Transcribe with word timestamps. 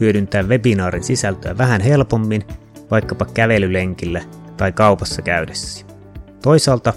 hyödyntää 0.00 0.42
webinaarin 0.42 1.04
sisältöä 1.04 1.58
vähän 1.58 1.80
helpommin 1.80 2.42
vaikkapa 2.90 3.24
kävelylenkillä 3.24 4.22
tai 4.56 4.72
kaupassa 4.72 5.22
käydessä. 5.22 5.86
Toisaalta 6.42 6.92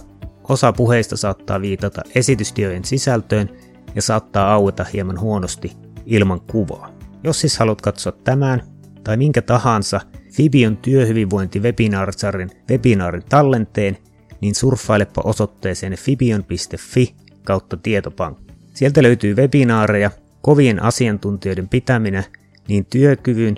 osa 0.49 0.73
puheista 0.73 1.17
saattaa 1.17 1.62
viitata 1.62 2.02
esitystiojen 2.16 2.85
sisältöön 2.85 3.49
ja 3.95 4.02
saattaa 4.02 4.53
aueta 4.53 4.85
hieman 4.94 5.20
huonosti 5.20 5.72
ilman 6.05 6.41
kuvaa. 6.41 6.91
Jos 7.23 7.41
siis 7.41 7.58
haluat 7.58 7.81
katsoa 7.81 8.12
tämän 8.12 8.63
tai 9.03 9.17
minkä 9.17 9.41
tahansa 9.41 10.02
Fibion 10.31 10.77
työhyvinvointi 10.77 11.59
webinaarisarjan 11.59 12.50
webinaarin 12.70 13.23
tallenteen, 13.30 13.97
niin 14.41 14.55
surffailepa 14.55 15.22
osoitteeseen 15.25 15.97
fibion.fi 15.97 17.16
kautta 17.44 17.77
tietopankki. 17.77 18.53
Sieltä 18.73 19.03
löytyy 19.03 19.36
webinaareja, 19.36 20.11
kovien 20.41 20.84
asiantuntijoiden 20.84 21.70
pitäminä 21.70 22.23
niin 22.68 22.86
työkyvyn, 22.86 23.55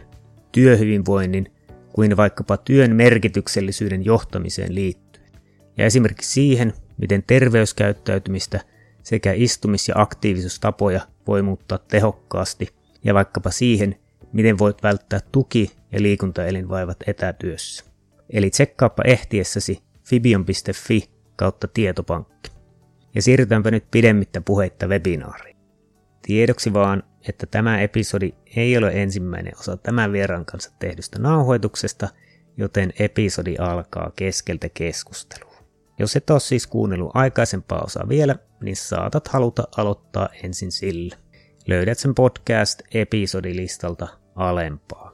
työhyvinvoinnin 0.51 1.51
kuin 1.93 2.17
vaikkapa 2.17 2.57
työn 2.57 2.95
merkityksellisyyden 2.95 4.05
johtamiseen 4.05 4.75
liittyen. 4.75 5.31
Ja 5.77 5.85
esimerkiksi 5.85 6.31
siihen, 6.31 6.73
miten 6.97 7.23
terveyskäyttäytymistä 7.27 8.59
sekä 9.03 9.33
istumis- 9.33 9.87
ja 9.87 9.93
aktiivisuustapoja 9.97 11.01
voi 11.27 11.41
muuttaa 11.41 11.77
tehokkaasti 11.77 12.67
ja 13.03 13.13
vaikkapa 13.13 13.51
siihen, 13.51 13.95
miten 14.33 14.57
voit 14.57 14.83
välttää 14.83 15.19
tuki- 15.31 15.71
ja 15.91 16.01
liikuntaelinvaivat 16.01 16.97
etätyössä. 17.07 17.85
Eli 18.29 18.49
tsekkaappa 18.49 19.03
ehtiessäsi 19.05 19.79
fibion.fi 20.03 21.09
kautta 21.35 21.67
tietopankki. 21.67 22.51
Ja 23.15 23.21
siirrytäänpä 23.21 23.71
nyt 23.71 23.85
pidemmittä 23.91 24.41
puheitta 24.41 24.87
webinaariin. 24.87 25.57
Tiedoksi 26.21 26.73
vaan, 26.73 27.03
että 27.29 27.45
tämä 27.45 27.81
episodi 27.81 28.33
ei 28.55 28.77
ole 28.77 28.91
ensimmäinen 28.93 29.53
osa 29.59 29.77
tämän 29.77 30.11
vieraan 30.11 30.45
kanssa 30.45 30.71
tehdystä 30.79 31.19
nauhoituksesta, 31.19 32.09
joten 32.57 32.93
episodi 32.99 33.55
alkaa 33.57 34.11
keskeltä 34.15 34.69
keskustelua. 34.69 35.51
Jos 35.99 36.15
et 36.15 36.29
ole 36.29 36.39
siis 36.39 36.67
kuunnellut 36.67 37.11
aikaisempaa 37.13 37.81
osaa 37.81 38.09
vielä, 38.09 38.35
niin 38.61 38.75
saatat 38.75 39.27
haluta 39.27 39.63
aloittaa 39.77 40.29
ensin 40.43 40.71
sillä. 40.71 41.15
Löydät 41.67 41.97
sen 41.99 42.15
podcast-episodilistalta 42.15 44.07
alempaa 44.35 45.10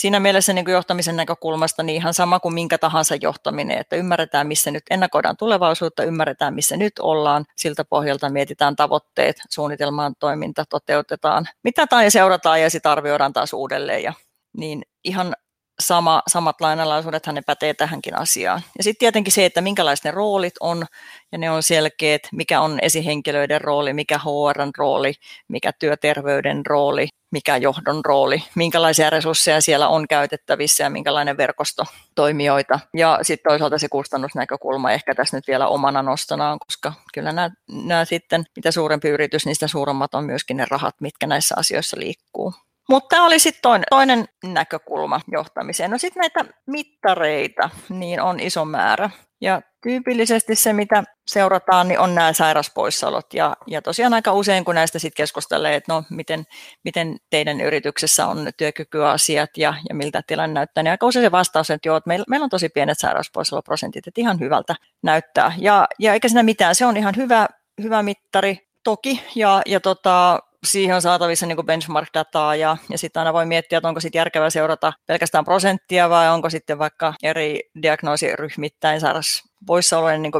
siinä 0.00 0.20
mielessä 0.20 0.52
niin 0.52 0.64
kuin 0.64 0.72
johtamisen 0.72 1.16
näkökulmasta 1.16 1.82
niin 1.82 1.96
ihan 1.96 2.14
sama 2.14 2.40
kuin 2.40 2.54
minkä 2.54 2.78
tahansa 2.78 3.14
johtaminen, 3.20 3.78
että 3.78 3.96
ymmärretään, 3.96 4.46
missä 4.46 4.70
nyt 4.70 4.82
ennakoidaan 4.90 5.36
tulevaisuutta, 5.36 6.04
ymmärretään, 6.04 6.54
missä 6.54 6.76
nyt 6.76 6.92
ollaan, 6.98 7.44
siltä 7.56 7.84
pohjalta 7.84 8.30
mietitään 8.30 8.76
tavoitteet, 8.76 9.36
suunnitelmaan 9.50 10.14
toiminta, 10.18 10.64
toteutetaan, 10.70 11.48
mitä 11.64 11.86
tai 11.86 12.10
seurataan 12.10 12.62
ja 12.62 12.70
sitten 12.70 12.92
arvioidaan 12.92 13.32
taas 13.32 13.52
uudelleen 13.52 14.02
ja 14.02 14.12
niin 14.56 14.82
ihan 15.04 15.34
sama, 15.80 16.22
samat 16.28 16.60
lainalaisuudet 16.60 17.26
ne 17.26 17.42
pätee 17.46 17.74
tähänkin 17.74 18.18
asiaan. 18.18 18.62
Ja 18.78 18.84
sitten 18.84 18.98
tietenkin 18.98 19.32
se, 19.32 19.44
että 19.44 19.60
minkälaiset 19.60 20.04
ne 20.04 20.10
roolit 20.10 20.54
on, 20.60 20.86
ja 21.32 21.38
ne 21.38 21.50
on 21.50 21.62
selkeät, 21.62 22.22
mikä 22.32 22.60
on 22.60 22.78
esihenkilöiden 22.82 23.60
rooli, 23.60 23.92
mikä 23.92 24.18
HRn 24.18 24.70
rooli, 24.78 25.12
mikä 25.48 25.72
työterveyden 25.72 26.66
rooli, 26.66 27.08
mikä 27.30 27.56
johdon 27.56 28.04
rooli, 28.04 28.42
minkälaisia 28.54 29.10
resursseja 29.10 29.60
siellä 29.60 29.88
on 29.88 30.08
käytettävissä 30.08 30.84
ja 30.84 30.90
minkälainen 30.90 31.36
verkosto 31.36 31.84
toimijoita. 32.14 32.80
Ja 32.94 33.18
sitten 33.22 33.50
toisaalta 33.50 33.78
se 33.78 33.88
kustannusnäkökulma 33.88 34.92
ehkä 34.92 35.14
tässä 35.14 35.36
nyt 35.36 35.46
vielä 35.46 35.68
omana 35.68 36.02
nostonaan, 36.02 36.58
koska 36.66 36.92
kyllä 37.14 37.32
nämä, 37.32 37.50
nämä 37.72 38.04
sitten, 38.04 38.44
mitä 38.56 38.70
suurempi 38.70 39.08
yritys, 39.08 39.42
sitä 39.52 39.68
suuremmat 39.68 40.14
on 40.14 40.24
myöskin 40.24 40.56
ne 40.56 40.66
rahat, 40.70 40.94
mitkä 41.00 41.26
näissä 41.26 41.54
asioissa 41.58 42.00
liikkuu. 42.00 42.54
Mutta 42.90 43.08
tämä 43.08 43.26
oli 43.26 43.38
sitten 43.38 43.62
toinen, 43.62 43.84
toinen 43.90 44.24
näkökulma 44.44 45.20
johtamiseen. 45.32 45.90
No 45.90 45.98
sitten 45.98 46.20
näitä 46.20 46.44
mittareita, 46.66 47.70
niin 47.88 48.20
on 48.22 48.40
iso 48.40 48.64
määrä. 48.64 49.10
Ja 49.40 49.62
tyypillisesti 49.82 50.54
se, 50.54 50.72
mitä 50.72 51.04
seurataan, 51.26 51.88
niin 51.88 51.98
on 51.98 52.14
nämä 52.14 52.32
sairaspoissaolot. 52.32 53.34
Ja, 53.34 53.56
ja 53.66 53.82
tosiaan 53.82 54.14
aika 54.14 54.32
usein, 54.32 54.64
kun 54.64 54.74
näistä 54.74 54.98
sitten 54.98 55.16
keskustelee, 55.16 55.74
että 55.74 55.92
no, 55.92 56.04
miten, 56.10 56.44
miten 56.84 57.16
teidän 57.30 57.60
yrityksessä 57.60 58.26
on 58.26 58.48
työkykyasiat 58.56 59.50
ja, 59.56 59.74
ja 59.88 59.94
miltä 59.94 60.22
tilanne 60.26 60.54
näyttää, 60.54 60.82
niin 60.82 60.90
aika 60.90 61.06
usein 61.06 61.24
se 61.24 61.32
vastaus 61.32 61.70
on, 61.70 61.74
että 61.74 61.88
joo, 61.88 61.96
että 61.96 62.08
meillä, 62.08 62.24
meillä 62.28 62.44
on 62.44 62.50
tosi 62.50 62.68
pienet 62.68 62.98
sairauspoissaoloprosentit, 62.98 64.06
että 64.06 64.20
ihan 64.20 64.40
hyvältä 64.40 64.74
näyttää. 65.02 65.52
Ja, 65.58 65.86
ja 65.98 66.12
eikä 66.12 66.28
siinä 66.28 66.42
mitään, 66.42 66.74
se 66.74 66.86
on 66.86 66.96
ihan 66.96 67.16
hyvä, 67.16 67.48
hyvä 67.82 68.02
mittari 68.02 68.58
toki, 68.84 69.22
ja, 69.34 69.62
ja 69.66 69.80
tota, 69.80 70.40
siihen 70.64 70.96
on 70.96 71.02
saatavissa 71.02 71.46
niin 71.46 71.66
benchmark-dataa 71.66 72.56
ja, 72.56 72.76
ja 72.90 72.98
sitten 72.98 73.20
aina 73.20 73.32
voi 73.32 73.46
miettiä, 73.46 73.78
että 73.78 73.88
onko 73.88 74.00
sitten 74.00 74.18
järkevää 74.18 74.50
seurata 74.50 74.92
pelkästään 75.06 75.44
prosenttia 75.44 76.10
vai 76.10 76.28
onko 76.28 76.50
sitten 76.50 76.78
vaikka 76.78 77.14
eri 77.22 77.60
diagnoosiryhmittäin 77.82 79.00
sairas 79.00 79.42
poissaolojen 79.66 80.22
niin 80.22 80.32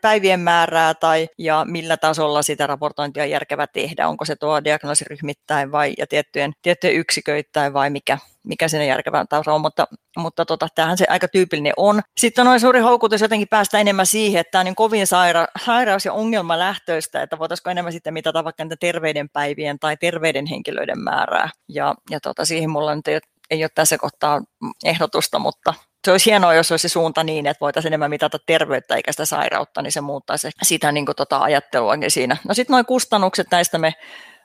päivien 0.00 0.40
määrää 0.40 0.94
tai 0.94 1.28
ja 1.38 1.64
millä 1.68 1.96
tasolla 1.96 2.42
sitä 2.42 2.66
raportointia 2.66 3.22
on 3.22 3.30
järkevä 3.30 3.66
tehdä. 3.66 4.08
Onko 4.08 4.24
se 4.24 4.36
tuo 4.36 4.64
diagnoosiryhmittäin 4.64 5.72
vai 5.72 5.94
ja 5.98 6.06
tiettyjen, 6.06 6.52
tiettyjen 6.62 6.96
yksiköittäin 6.96 7.72
vai 7.72 7.90
mikä, 7.90 8.18
mikä 8.46 8.68
sinne 8.68 8.86
järkevän 8.86 9.28
taso 9.28 9.54
on, 9.54 9.60
mutta, 9.60 9.86
mutta 10.18 10.46
tota, 10.46 10.68
tämähän 10.74 10.98
se 10.98 11.06
aika 11.08 11.28
tyypillinen 11.28 11.72
on. 11.76 12.00
Sitten 12.20 12.48
on 12.48 12.60
suuri 12.60 12.80
houkutus 12.80 13.20
jotenkin 13.20 13.48
päästä 13.48 13.78
enemmän 13.78 14.06
siihen, 14.06 14.40
että 14.40 14.50
tämä 14.50 14.60
on 14.60 14.64
niin 14.64 14.74
kovin 14.74 15.06
saira, 15.06 15.46
sairaus- 15.64 16.04
ja 16.04 16.12
ongelmalähtöistä, 16.12 17.22
että 17.22 17.38
voitaisiinko 17.38 17.70
enemmän 17.70 17.92
sitten 17.92 18.14
mitata 18.14 18.44
vaikka 18.44 18.64
niitä 18.64 18.76
terveiden 18.80 19.28
päivien 19.28 19.78
tai 19.78 19.96
terveiden 19.96 20.46
henkilöiden 20.46 20.98
määrää. 20.98 21.50
Ja, 21.68 21.94
ja 22.10 22.20
tota, 22.20 22.44
siihen 22.44 22.70
mulla 22.70 22.94
nyt 22.94 23.08
ei, 23.08 23.20
ei 23.50 23.64
ole 23.64 23.70
tässä 23.74 23.98
kohtaa 23.98 24.40
ehdotusta, 24.84 25.38
mutta 25.38 25.74
se 26.04 26.10
olisi 26.10 26.30
hienoa, 26.30 26.54
jos 26.54 26.70
olisi 26.70 26.88
se 26.88 26.92
suunta 26.92 27.24
niin, 27.24 27.46
että 27.46 27.60
voitaisiin 27.60 27.90
enemmän 27.90 28.10
mitata 28.10 28.38
terveyttä 28.46 28.94
eikä 28.94 29.12
sitä 29.12 29.24
sairautta, 29.24 29.82
niin 29.82 29.92
se 29.92 30.00
muuttaisi 30.00 30.50
sitä 30.62 30.92
niin 30.92 31.06
kuin, 31.06 31.16
tota 31.16 31.38
ajattelua 31.38 31.94
siinä. 32.08 32.36
No 32.48 32.54
sitten 32.54 32.74
nuo 32.74 32.84
kustannukset, 32.84 33.46
näistä 33.50 33.78
me 33.78 33.94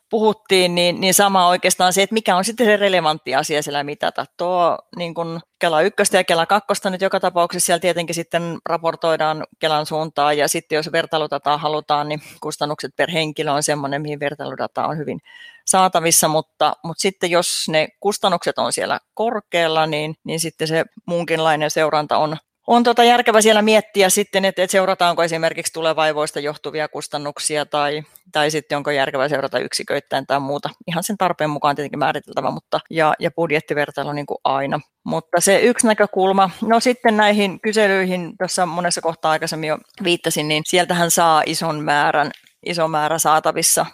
puhuttiin, 0.09 0.75
niin, 0.75 1.01
niin 1.01 1.13
sama 1.13 1.47
oikeastaan 1.47 1.93
se, 1.93 2.03
että 2.03 2.13
mikä 2.13 2.35
on 2.35 2.45
sitten 2.45 2.65
se 2.65 2.77
relevantti 2.77 3.35
asia 3.35 3.63
siellä 3.63 3.83
mitata. 3.83 4.25
Tuo 4.37 4.77
niin 4.95 5.13
kuin 5.13 5.39
Kela 5.59 5.81
1 5.81 6.03
ja 6.13 6.23
Kela 6.23 6.45
2 6.45 6.89
nyt 6.89 7.01
joka 7.01 7.19
tapauksessa 7.19 7.65
siellä 7.65 7.79
tietenkin 7.79 8.15
sitten 8.15 8.57
raportoidaan 8.65 9.43
Kelan 9.59 9.85
suuntaan 9.85 10.37
ja 10.37 10.47
sitten 10.47 10.75
jos 10.75 10.91
vertailudataa 10.91 11.57
halutaan, 11.57 12.09
niin 12.09 12.21
kustannukset 12.41 12.95
per 12.95 13.11
henkilö 13.11 13.51
on 13.51 13.63
semmoinen, 13.63 14.01
mihin 14.01 14.19
vertailudata 14.19 14.87
on 14.87 14.97
hyvin 14.97 15.21
saatavissa, 15.65 16.27
mutta, 16.27 16.73
mutta 16.83 17.01
sitten 17.01 17.31
jos 17.31 17.65
ne 17.69 17.87
kustannukset 17.99 18.57
on 18.57 18.73
siellä 18.73 18.99
korkealla, 19.13 19.85
niin, 19.85 20.15
niin 20.23 20.39
sitten 20.39 20.67
se 20.67 20.85
muunkinlainen 21.05 21.71
seuranta 21.71 22.17
on, 22.17 22.37
on 22.67 22.83
tota 22.83 23.03
järkevä 23.03 23.41
siellä 23.41 23.61
miettiä 23.61 24.09
sitten, 24.09 24.45
että, 24.45 24.63
että 24.63 24.71
seurataanko 24.71 25.23
esimerkiksi 25.23 25.73
tulevaivoista 25.73 26.39
johtuvia 26.39 26.87
kustannuksia 26.87 27.65
tai, 27.65 28.03
tai 28.31 28.51
sitten 28.51 28.77
onko 28.77 28.91
järkevää 28.91 29.29
seurata 29.29 29.59
yksiköittäin 29.59 30.27
tai 30.27 30.39
muuta. 30.39 30.69
Ihan 30.87 31.03
sen 31.03 31.17
tarpeen 31.17 31.49
mukaan 31.49 31.75
tietenkin 31.75 31.99
määriteltävä, 31.99 32.51
mutta 32.51 32.79
ja, 32.89 33.13
ja 33.19 33.31
budjettivertailu 33.31 34.11
niin 34.11 34.25
kuin 34.25 34.37
aina. 34.43 34.79
Mutta 35.03 35.41
se 35.41 35.59
yksi 35.59 35.87
näkökulma, 35.87 36.49
no 36.61 36.79
sitten 36.79 37.17
näihin 37.17 37.61
kyselyihin, 37.61 38.37
tuossa 38.37 38.65
monessa 38.65 39.01
kohtaa 39.01 39.31
aikaisemmin 39.31 39.69
jo 39.69 39.77
viittasin, 40.03 40.47
niin 40.47 40.63
sieltähän 40.65 41.11
saa 41.11 41.43
ison 41.45 41.83
määrän 41.83 42.31
iso 42.65 42.87
määrä 42.87 43.17
saatavissa 43.17 43.85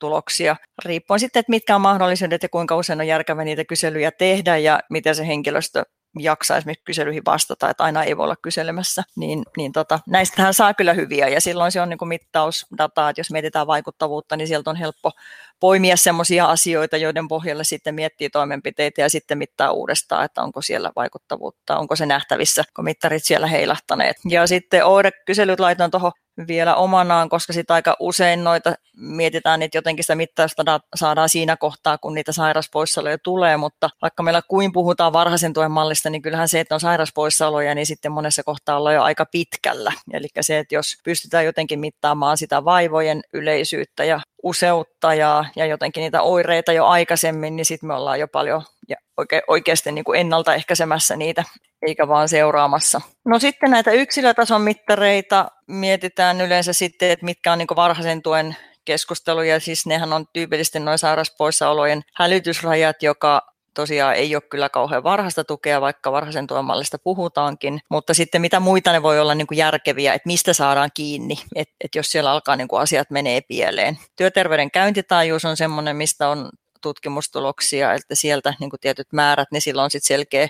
tuloksia, 0.00 0.56
riippuen 0.84 1.20
sitten, 1.20 1.40
että 1.40 1.50
mitkä 1.50 1.74
on 1.74 1.80
mahdollisuudet 1.80 2.42
ja 2.42 2.48
kuinka 2.48 2.76
usein 2.76 3.00
on 3.00 3.06
järkevä 3.06 3.44
niitä 3.44 3.64
kyselyjä 3.64 4.10
tehdä 4.10 4.56
ja 4.56 4.80
miten 4.90 5.14
se 5.14 5.26
henkilöstö 5.26 5.82
jaksaa 6.18 6.56
esimerkiksi 6.56 6.84
kyselyihin 6.84 7.22
vastata, 7.26 7.70
että 7.70 7.84
aina 7.84 8.04
ei 8.04 8.16
voi 8.16 8.24
olla 8.24 8.36
kyselemässä, 8.42 9.02
niin, 9.16 9.42
niin 9.56 9.72
tota, 9.72 9.98
näistähän 10.06 10.54
saa 10.54 10.74
kyllä 10.74 10.92
hyviä 10.92 11.28
ja 11.28 11.40
silloin 11.40 11.72
se 11.72 11.80
on 11.80 11.88
niin 11.88 11.98
kuin 11.98 12.08
mittausdataa, 12.08 13.10
että 13.10 13.20
jos 13.20 13.30
mietitään 13.30 13.66
vaikuttavuutta, 13.66 14.36
niin 14.36 14.48
sieltä 14.48 14.70
on 14.70 14.76
helppo 14.76 15.12
poimia 15.60 15.96
sellaisia 15.96 16.46
asioita, 16.46 16.96
joiden 16.96 17.28
pohjalle 17.28 17.64
sitten 17.64 17.94
miettii 17.94 18.30
toimenpiteitä 18.30 19.00
ja 19.00 19.10
sitten 19.10 19.38
mittaa 19.38 19.72
uudestaan, 19.72 20.24
että 20.24 20.42
onko 20.42 20.62
siellä 20.62 20.92
vaikuttavuutta, 20.96 21.78
onko 21.78 21.96
se 21.96 22.06
nähtävissä, 22.06 22.64
kun 22.76 22.84
mittarit 22.84 23.24
siellä 23.24 23.46
heilahtaneet. 23.46 24.16
Ja 24.28 24.46
sitten 24.46 24.86
OIRE-kyselyt 24.86 25.60
laitoin 25.60 25.90
tuohon 25.90 26.12
vielä 26.46 26.74
omanaan, 26.74 27.28
koska 27.28 27.52
sitten 27.52 27.74
aika 27.74 27.96
usein 28.00 28.44
noita 28.44 28.74
mietitään, 28.96 29.62
että 29.62 29.78
jotenkin 29.78 30.04
sitä 30.04 30.14
mittausta 30.14 30.80
saadaan 30.94 31.28
siinä 31.28 31.56
kohtaa, 31.56 31.98
kun 31.98 32.14
niitä 32.14 32.32
sairauspoissaoloja 32.32 33.18
tulee, 33.18 33.56
mutta 33.56 33.90
vaikka 34.02 34.22
meillä 34.22 34.42
kuin 34.48 34.72
puhutaan 34.72 35.12
varhaisen 35.12 35.52
tuen 35.52 35.70
mallista, 35.70 36.10
niin 36.10 36.22
kyllähän 36.22 36.48
se, 36.48 36.60
että 36.60 36.74
on 36.74 36.80
sairauspoissaoloja, 36.80 37.74
niin 37.74 37.86
sitten 37.86 38.12
monessa 38.12 38.42
kohtaa 38.42 38.76
ollaan 38.76 38.94
jo 38.94 39.02
aika 39.02 39.26
pitkällä. 39.26 39.92
Eli 40.12 40.26
se, 40.40 40.58
että 40.58 40.74
jos 40.74 40.96
pystytään 41.04 41.44
jotenkin 41.44 41.80
mittaamaan 41.80 42.36
sitä 42.36 42.64
vaivojen 42.64 43.22
yleisyyttä 43.32 44.04
ja 44.04 44.20
useutta 44.42 45.14
ja, 45.14 45.44
ja 45.56 45.66
jotenkin 45.66 46.00
niitä 46.00 46.22
oireita 46.22 46.72
jo 46.72 46.86
aikaisemmin, 46.86 47.56
niin 47.56 47.66
sitten 47.66 47.86
me 47.86 47.94
ollaan 47.94 48.20
jo 48.20 48.28
paljon 48.28 48.62
ja 48.88 48.96
oike, 49.16 49.42
oikeasti 49.48 49.92
niin 49.92 50.04
kuin 50.04 50.20
ennaltaehkäisemässä 50.20 51.16
niitä, 51.16 51.44
eikä 51.86 52.08
vaan 52.08 52.28
seuraamassa. 52.28 53.00
No 53.24 53.38
sitten 53.38 53.70
näitä 53.70 53.90
yksilötason 53.90 54.62
mittareita 54.62 55.48
mietitään 55.66 56.40
yleensä 56.40 56.72
sitten, 56.72 57.10
että 57.10 57.24
mitkä 57.24 57.52
on 57.52 57.58
niin 57.58 57.68
varhaisen 57.76 58.22
tuen 58.22 58.56
keskusteluja, 58.84 59.60
siis 59.60 59.86
nehän 59.86 60.12
on 60.12 60.26
tyypillisesti 60.32 60.80
noin 60.80 60.98
sairauspoissaolojen 60.98 62.02
hälytysrajat, 62.14 63.02
joka 63.02 63.42
tosiaan 63.74 64.14
ei 64.14 64.34
ole 64.34 64.42
kyllä 64.50 64.68
kauhean 64.68 65.02
varhaista 65.02 65.44
tukea, 65.44 65.80
vaikka 65.80 66.12
varhaisen 66.12 66.46
tuen 66.46 66.64
mallista 66.64 66.98
puhutaankin, 66.98 67.80
mutta 67.88 68.14
sitten 68.14 68.40
mitä 68.40 68.60
muita 68.60 68.92
ne 68.92 69.02
voi 69.02 69.20
olla 69.20 69.34
niin 69.34 69.46
kuin 69.46 69.58
järkeviä, 69.58 70.14
että 70.14 70.26
mistä 70.26 70.52
saadaan 70.52 70.90
kiinni, 70.94 71.34
että, 71.54 71.74
että 71.84 71.98
jos 71.98 72.12
siellä 72.12 72.32
alkaa 72.32 72.56
niin 72.56 72.68
kuin 72.68 72.82
asiat 72.82 73.10
menee 73.10 73.40
pieleen. 73.40 73.98
Työterveyden 74.16 74.70
käyntitaajuus 74.70 75.44
on 75.44 75.56
sellainen, 75.56 75.96
mistä 75.96 76.28
on 76.28 76.50
tutkimustuloksia, 76.82 77.94
että 77.94 78.14
sieltä 78.14 78.54
niin 78.60 78.70
kuin 78.70 78.80
tietyt 78.80 79.12
määrät, 79.12 79.48
niin 79.52 79.62
sillä 79.62 79.82
on 79.82 79.90
sitten 79.90 80.08
selkeä 80.08 80.48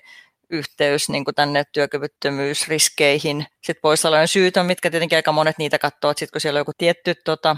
yhteys 0.50 1.08
niin 1.08 1.25
kuin 1.25 1.35
tänne 1.35 1.64
työkyvyttömyysriskeihin. 1.73 3.47
Sitten 3.64 3.81
poissaolojen 3.82 4.29
syyt 4.29 4.56
on, 4.56 4.67
mitkä 4.67 4.91
tietenkin 4.91 5.17
aika 5.17 5.32
monet 5.32 5.58
niitä 5.58 5.79
katsoo, 5.79 6.11
että 6.11 6.19
sitten 6.19 6.32
kun 6.32 6.41
siellä 6.41 6.58
on 6.58 6.61
joku 6.61 6.73
tietty 6.79 7.14
tota, 7.25 7.56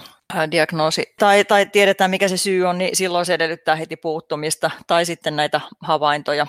diagnoosi 0.50 1.14
tai, 1.18 1.44
tai 1.44 1.66
tiedetään 1.66 2.10
mikä 2.10 2.28
se 2.28 2.36
syy 2.36 2.64
on, 2.64 2.78
niin 2.78 2.96
silloin 2.96 3.26
se 3.26 3.34
edellyttää 3.34 3.76
heti 3.76 3.96
puuttumista 3.96 4.70
tai 4.86 5.04
sitten 5.04 5.36
näitä 5.36 5.60
havaintoja 5.80 6.46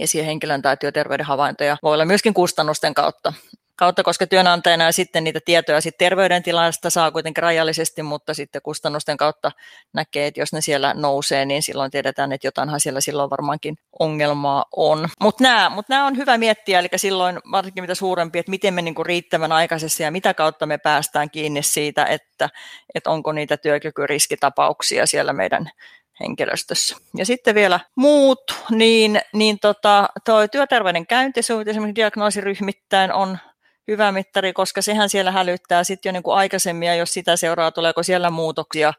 esihenkilön 0.00 0.62
tai 0.62 0.76
työterveyden 0.76 1.26
havaintoja 1.26 1.76
voi 1.82 1.94
olla 1.94 2.04
myöskin 2.04 2.34
kustannusten 2.34 2.94
kautta 2.94 3.32
kautta, 3.76 4.02
koska 4.02 4.26
työnantajana 4.26 4.92
sitten 4.92 5.24
niitä 5.24 5.40
tietoja 5.44 5.80
sit 5.80 5.98
terveydentilasta 5.98 6.90
saa 6.90 7.10
kuitenkin 7.10 7.42
rajallisesti, 7.42 8.02
mutta 8.02 8.34
sitten 8.34 8.62
kustannusten 8.62 9.16
kautta 9.16 9.52
näkee, 9.92 10.26
että 10.26 10.40
jos 10.40 10.52
ne 10.52 10.60
siellä 10.60 10.94
nousee, 10.94 11.44
niin 11.44 11.62
silloin 11.62 11.90
tiedetään, 11.90 12.32
että 12.32 12.46
jotainhan 12.46 12.80
siellä 12.80 13.00
silloin 13.00 13.30
varmaankin 13.30 13.76
ongelmaa 13.98 14.64
on. 14.76 15.08
Mutta 15.20 15.42
nämä, 15.42 15.70
mut 15.70 15.88
nämä 15.88 16.06
on 16.06 16.16
hyvä 16.16 16.38
miettiä, 16.38 16.78
eli 16.78 16.88
silloin 16.96 17.38
varsinkin 17.50 17.82
mitä 17.82 17.94
suurempi, 17.94 18.38
että 18.38 18.50
miten 18.50 18.74
me 18.74 18.82
niinku 18.82 19.04
riittävän 19.04 19.52
aikaisesti 19.52 20.02
ja 20.02 20.10
mitä 20.10 20.34
kautta 20.34 20.66
me 20.66 20.78
päästään 20.78 21.30
kiinni 21.30 21.62
siitä, 21.62 22.04
että, 22.04 22.48
että 22.94 23.10
onko 23.10 23.32
niitä 23.32 23.56
työkykyriskitapauksia 23.56 25.06
siellä 25.06 25.32
meidän 25.32 25.70
henkilöstössä. 26.20 26.96
Ja 27.16 27.26
sitten 27.26 27.54
vielä 27.54 27.80
muut, 27.96 28.42
niin, 28.70 29.20
niin 29.32 29.58
tota, 29.58 30.08
toi 30.24 30.48
työterveyden 30.48 31.06
käyntisuunnitelma 31.06 31.70
esimerkiksi 31.70 32.00
diagnoosiryhmittäin 32.00 33.12
on 33.12 33.38
hyvä 33.88 34.12
mittari, 34.12 34.52
koska 34.52 34.82
sehän 34.82 35.08
siellä 35.08 35.30
hälyttää 35.30 35.84
sitten 35.84 36.10
jo 36.10 36.12
niin 36.12 36.22
kuin 36.22 36.36
aikaisemmin, 36.36 36.86
ja 36.86 36.94
jos 36.94 37.12
sitä 37.12 37.36
seuraa, 37.36 37.70
tuleeko 37.70 38.02
siellä 38.02 38.30
muutoksia 38.30 38.92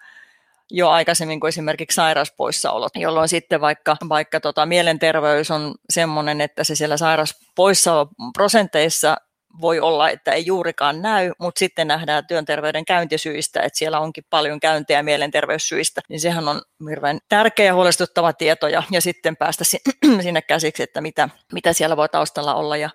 jo 0.71 0.89
aikaisemmin 0.89 1.39
kuin 1.39 1.49
esimerkiksi 1.49 1.95
sairauspoissaolot, 1.95 2.91
jolloin 2.95 3.29
sitten 3.29 3.61
vaikka, 3.61 3.97
vaikka 4.09 4.39
tota, 4.39 4.65
mielenterveys 4.65 5.51
on 5.51 5.75
sellainen, 5.89 6.41
että 6.41 6.63
se 6.63 6.75
siellä 6.75 6.97
sairauspoissaoloprosenteissa 6.97 9.17
voi 9.61 9.79
olla, 9.79 10.09
että 10.09 10.31
ei 10.31 10.45
juurikaan 10.45 11.01
näy, 11.01 11.31
mutta 11.39 11.59
sitten 11.59 11.87
nähdään 11.87 12.27
työnterveyden 12.27 12.85
käyntisyistä, 12.85 13.61
että 13.61 13.79
siellä 13.79 13.99
onkin 13.99 14.23
paljon 14.29 14.59
käyntejä 14.59 15.03
mielenterveyssyistä, 15.03 16.01
niin 16.09 16.19
sehän 16.19 16.47
on 16.47 16.61
hirveän 16.89 17.19
tärkeä 17.29 17.65
ja 17.65 17.73
huolestuttava 17.73 18.33
tieto 18.33 18.67
ja, 18.67 18.83
ja 18.91 19.01
sitten 19.01 19.37
päästä 19.37 19.63
sinne 20.23 20.41
käsiksi, 20.41 20.83
että 20.83 21.01
mitä, 21.01 21.29
mitä 21.53 21.73
siellä 21.73 21.97
voi 21.97 22.09
taustalla 22.09 22.55
olla 22.55 22.77
ja, 22.77 22.89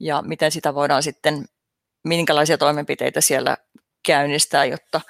ja 0.00 0.22
miten 0.26 0.50
sitä 0.50 0.74
voidaan 0.74 1.02
sitten, 1.02 1.44
minkälaisia 2.04 2.58
toimenpiteitä 2.58 3.20
siellä 3.20 3.56
käynnistää, 4.06 4.64
jotta, 4.64 5.00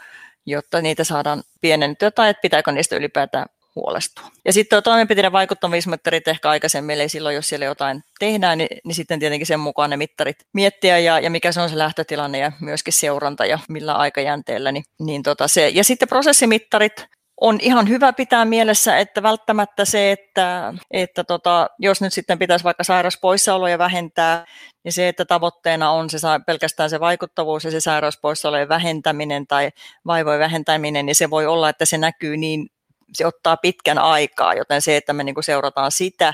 jotta 0.47 0.81
niitä 0.81 1.05
saadaan 1.05 1.43
pienennettyä 1.61 2.11
tai 2.11 2.31
että 2.31 2.41
pitääkö 2.41 2.73
niistä 2.73 2.97
ylipäätään 2.97 3.47
huolestua. 3.75 4.25
Ja 4.45 4.53
sitten 4.53 4.83
toimenpiteiden 4.83 5.33
vaikuttamismittarit 5.33 6.29
ehkä 6.29 6.51
aikaisemmin, 6.51 6.95
eli 6.95 7.09
silloin 7.09 7.35
jos 7.35 7.49
siellä 7.49 7.67
jotain 7.67 8.03
tehdään, 8.19 8.59
niin, 8.59 8.69
niin 8.85 8.95
sitten 8.95 9.19
tietenkin 9.19 9.47
sen 9.47 9.61
mukaan 9.61 9.91
ne 9.91 9.97
mittarit 9.97 10.37
miettiä 10.53 10.99
ja, 10.99 11.21
ja 11.21 11.31
mikä 11.31 11.53
se 11.53 11.61
on 11.61 11.69
se 11.69 11.79
lähtötilanne 11.79 12.39
ja 12.39 12.53
myöskin 12.61 12.93
seuranta 12.93 13.47
ja 13.47 13.59
millä 13.69 13.95
aikajänteellä. 13.95 14.73
Niin, 14.73 14.85
niin 15.01 15.23
tota 15.23 15.49
se. 15.49 15.69
Ja 15.69 15.85
sitten 15.85 16.09
prosessimittarit, 16.09 17.07
on 17.43 17.59
ihan 17.63 17.89
hyvä 17.89 18.13
pitää 18.13 18.45
mielessä, 18.45 18.99
että 18.99 19.23
välttämättä 19.23 19.85
se, 19.85 20.13
että, 20.13 20.75
että 20.91 21.25
tota, 21.25 21.69
jos 21.79 22.01
nyt 22.01 22.13
sitten 22.13 22.39
pitäisi 22.39 22.65
vaikka 22.65 22.85
sairauspoissaoloja 22.85 23.79
vähentää, 23.79 24.45
niin 24.85 24.93
se, 24.93 25.09
että 25.09 25.25
tavoitteena 25.25 25.91
on 25.91 26.11
se 26.11 26.19
pelkästään 26.47 26.91
se 26.91 27.01
vaikuttavuus 27.01 27.65
ja 27.65 27.71
se 27.71 27.81
sairauspoissaolojen 27.81 28.69
vähentäminen 28.69 29.47
tai 29.47 29.71
vaivojen 30.07 30.41
vähentäminen, 30.41 31.07
niin 31.07 31.15
se 31.15 31.31
voi 31.31 31.47
olla, 31.47 31.69
että 31.69 31.85
se 31.85 31.99
näkyy 31.99 32.37
niin 32.37 32.69
se 33.15 33.27
ottaa 33.27 33.57
pitkän 33.57 33.99
aikaa, 33.99 34.55
joten 34.55 34.83
se, 34.83 34.97
että 34.97 35.13
me 35.13 35.25
niin 35.25 35.35
kuin 35.35 35.45
seurataan 35.45 35.93
sitä, 35.93 36.33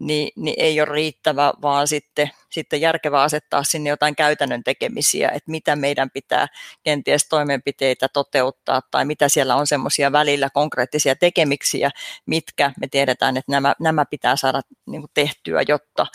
niin, 0.00 0.30
niin 0.36 0.54
ei 0.58 0.80
ole 0.80 0.88
riittävä, 0.92 1.52
vaan 1.62 1.88
sitten, 1.88 2.30
sitten 2.50 2.80
järkevää 2.80 3.22
asettaa 3.22 3.62
sinne 3.64 3.90
jotain 3.90 4.16
käytännön 4.16 4.64
tekemisiä, 4.64 5.28
että 5.28 5.50
mitä 5.50 5.76
meidän 5.76 6.10
pitää 6.10 6.46
kenties 6.82 7.28
toimenpiteitä 7.28 8.08
toteuttaa 8.12 8.80
tai 8.90 9.04
mitä 9.04 9.28
siellä 9.28 9.56
on 9.56 9.66
semmoisia 9.66 10.12
välillä 10.12 10.50
konkreettisia 10.50 11.16
tekemiksiä, 11.16 11.90
mitkä 12.26 12.72
me 12.80 12.86
tiedetään, 12.90 13.36
että 13.36 13.52
nämä, 13.52 13.74
nämä 13.80 14.04
pitää 14.10 14.36
saada 14.36 14.60
niin 14.86 15.02
kuin 15.02 15.10
tehtyä, 15.14 15.62
jotta 15.68 16.06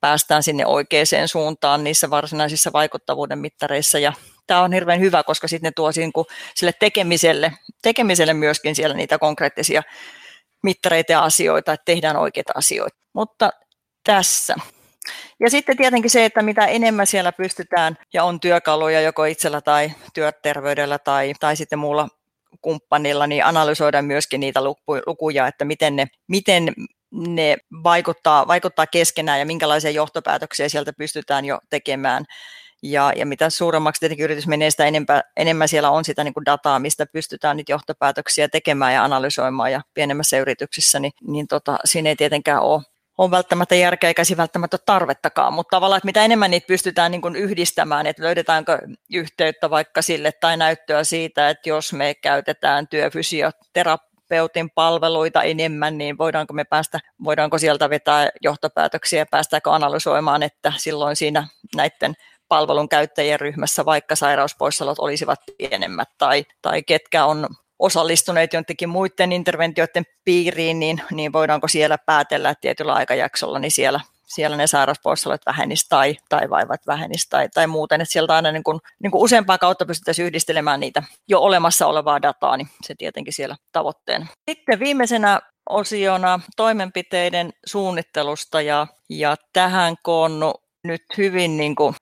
päästään 0.00 0.42
sinne 0.42 0.66
oikeaan 0.66 1.28
suuntaan 1.28 1.84
niissä 1.84 2.10
varsinaisissa 2.10 2.72
vaikuttavuuden 2.72 3.38
mittareissa 3.38 3.98
ja 3.98 4.12
tämä 4.46 4.62
on 4.62 4.72
hirveän 4.72 5.00
hyvä, 5.00 5.22
koska 5.22 5.48
sitten 5.48 5.68
ne 5.68 5.72
tuo 5.76 5.90
niinku 5.96 6.26
sille 6.54 6.72
tekemiselle, 6.80 7.52
tekemiselle 7.82 8.34
myöskin 8.34 8.74
siellä 8.74 8.96
niitä 8.96 9.18
konkreettisia 9.18 9.82
mittareita 10.62 11.12
ja 11.12 11.24
asioita, 11.24 11.72
että 11.72 11.84
tehdään 11.84 12.16
oikeita 12.16 12.52
asioita. 12.56 12.96
Mutta 13.12 13.50
tässä. 14.04 14.56
Ja 15.40 15.50
sitten 15.50 15.76
tietenkin 15.76 16.10
se, 16.10 16.24
että 16.24 16.42
mitä 16.42 16.66
enemmän 16.66 17.06
siellä 17.06 17.32
pystytään 17.32 17.96
ja 18.14 18.24
on 18.24 18.40
työkaluja 18.40 19.00
joko 19.00 19.24
itsellä 19.24 19.60
tai 19.60 19.92
työterveydellä 20.14 20.98
tai, 20.98 21.32
tai 21.40 21.56
sitten 21.56 21.78
muulla 21.78 22.08
kumppanilla, 22.60 23.26
niin 23.26 23.44
analysoidaan 23.44 24.04
myöskin 24.04 24.40
niitä 24.40 24.60
lukuja, 25.06 25.46
että 25.46 25.64
miten 25.64 25.96
ne, 25.96 26.06
miten 26.28 26.72
ne 27.12 27.56
vaikuttaa, 27.84 28.46
vaikuttaa 28.46 28.86
keskenään 28.86 29.38
ja 29.38 29.46
minkälaisia 29.46 29.90
johtopäätöksiä 29.90 30.68
sieltä 30.68 30.92
pystytään 30.98 31.44
jo 31.44 31.58
tekemään. 31.70 32.24
Ja, 32.84 33.12
ja 33.16 33.26
mitä 33.26 33.50
suuremmaksi 33.50 34.00
tietenkin 34.00 34.24
yritys 34.24 34.46
menee, 34.46 34.70
sitä 34.70 34.84
enemmän, 34.84 35.22
enemmän 35.36 35.68
siellä 35.68 35.90
on 35.90 36.04
sitä 36.04 36.24
niin 36.24 36.34
kuin 36.34 36.44
dataa, 36.44 36.78
mistä 36.78 37.06
pystytään 37.06 37.56
niitä 37.56 37.72
johtopäätöksiä 37.72 38.48
tekemään 38.48 38.94
ja 38.94 39.04
analysoimaan. 39.04 39.72
Ja 39.72 39.80
pienemmässä 39.94 40.38
yrityksissä, 40.38 40.98
niin, 40.98 41.12
niin 41.26 41.48
tota, 41.48 41.78
siinä 41.84 42.08
ei 42.08 42.16
tietenkään 42.16 42.60
ole, 42.60 42.82
on 43.18 43.30
välttämättä 43.30 43.74
järkeä 43.74 44.08
eikä 44.08 44.22
välttämättä 44.36 44.78
tarvettakaan, 44.86 45.52
mutta 45.52 45.76
tavallaan, 45.76 45.96
että 45.98 46.06
mitä 46.06 46.24
enemmän 46.24 46.50
niitä 46.50 46.66
pystytään 46.66 47.10
niin 47.10 47.22
kuin 47.22 47.36
yhdistämään, 47.36 48.06
että 48.06 48.22
löydetäänkö 48.22 48.78
yhteyttä 49.12 49.70
vaikka 49.70 50.02
sille 50.02 50.32
tai 50.32 50.56
näyttöä 50.56 51.04
siitä, 51.04 51.50
että 51.50 51.68
jos 51.68 51.92
me 51.92 52.14
käytetään 52.14 52.88
työfysioterapeutin 52.88 54.70
palveluita 54.70 55.42
enemmän, 55.42 55.98
niin 55.98 56.18
voidaanko 56.18 56.54
me 56.54 56.64
päästä, 56.64 57.00
voidaanko 57.24 57.58
sieltä 57.58 57.90
vetää 57.90 58.28
johtopäätöksiä 58.42 59.18
ja 59.18 59.26
päästäänkö 59.30 59.72
analysoimaan, 59.72 60.42
että 60.42 60.72
silloin 60.76 61.16
siinä 61.16 61.48
näiden 61.76 62.14
palvelun 62.48 62.88
käyttäjien 62.88 63.40
ryhmässä, 63.40 63.84
vaikka 63.84 64.16
sairauspoissaolot 64.16 64.98
olisivat 64.98 65.40
pienemmät 65.58 66.08
tai, 66.18 66.44
tai 66.62 66.82
ketkä 66.82 67.24
on 67.24 67.46
osallistuneet 67.78 68.52
jonnekin 68.52 68.88
muiden 68.88 69.32
interventioiden 69.32 70.04
piiriin, 70.24 70.80
niin, 70.80 71.02
niin 71.10 71.32
voidaanko 71.32 71.68
siellä 71.68 71.98
päätellä, 71.98 72.50
että 72.50 72.60
tietyllä 72.60 72.94
aikajaksolla 72.94 73.58
niin 73.58 73.70
siellä, 73.70 74.00
siellä 74.26 74.56
ne 74.56 74.66
sairauspoissaolot 74.66 75.40
vähenisivät 75.46 75.88
tai, 75.88 76.16
tai 76.28 76.50
vaivat 76.50 76.80
vähenisivät 76.86 77.30
tai, 77.30 77.48
tai 77.54 77.66
muuten. 77.66 78.00
Että 78.00 78.12
sieltä 78.12 78.34
aina 78.34 78.52
niin 78.52 78.64
kuin, 78.64 78.80
niin 79.02 79.10
kuin 79.10 79.22
useampaa 79.22 79.58
kautta 79.58 79.86
pystyttäisiin 79.86 80.26
yhdistelemään 80.26 80.80
niitä 80.80 81.02
jo 81.28 81.40
olemassa 81.40 81.86
olevaa 81.86 82.22
dataa, 82.22 82.56
niin 82.56 82.68
se 82.82 82.94
tietenkin 82.98 83.32
siellä 83.32 83.56
tavoitteena. 83.72 84.26
Sitten 84.50 84.80
viimeisenä 84.80 85.40
osiona 85.70 86.40
toimenpiteiden 86.56 87.52
suunnittelusta 87.66 88.60
ja, 88.60 88.86
ja 89.10 89.36
tähän 89.52 89.94
koonnut 90.02 90.64
nyt 90.84 91.02
hyvin 91.16 91.56
niin 91.56 91.74
kuin 91.74 91.94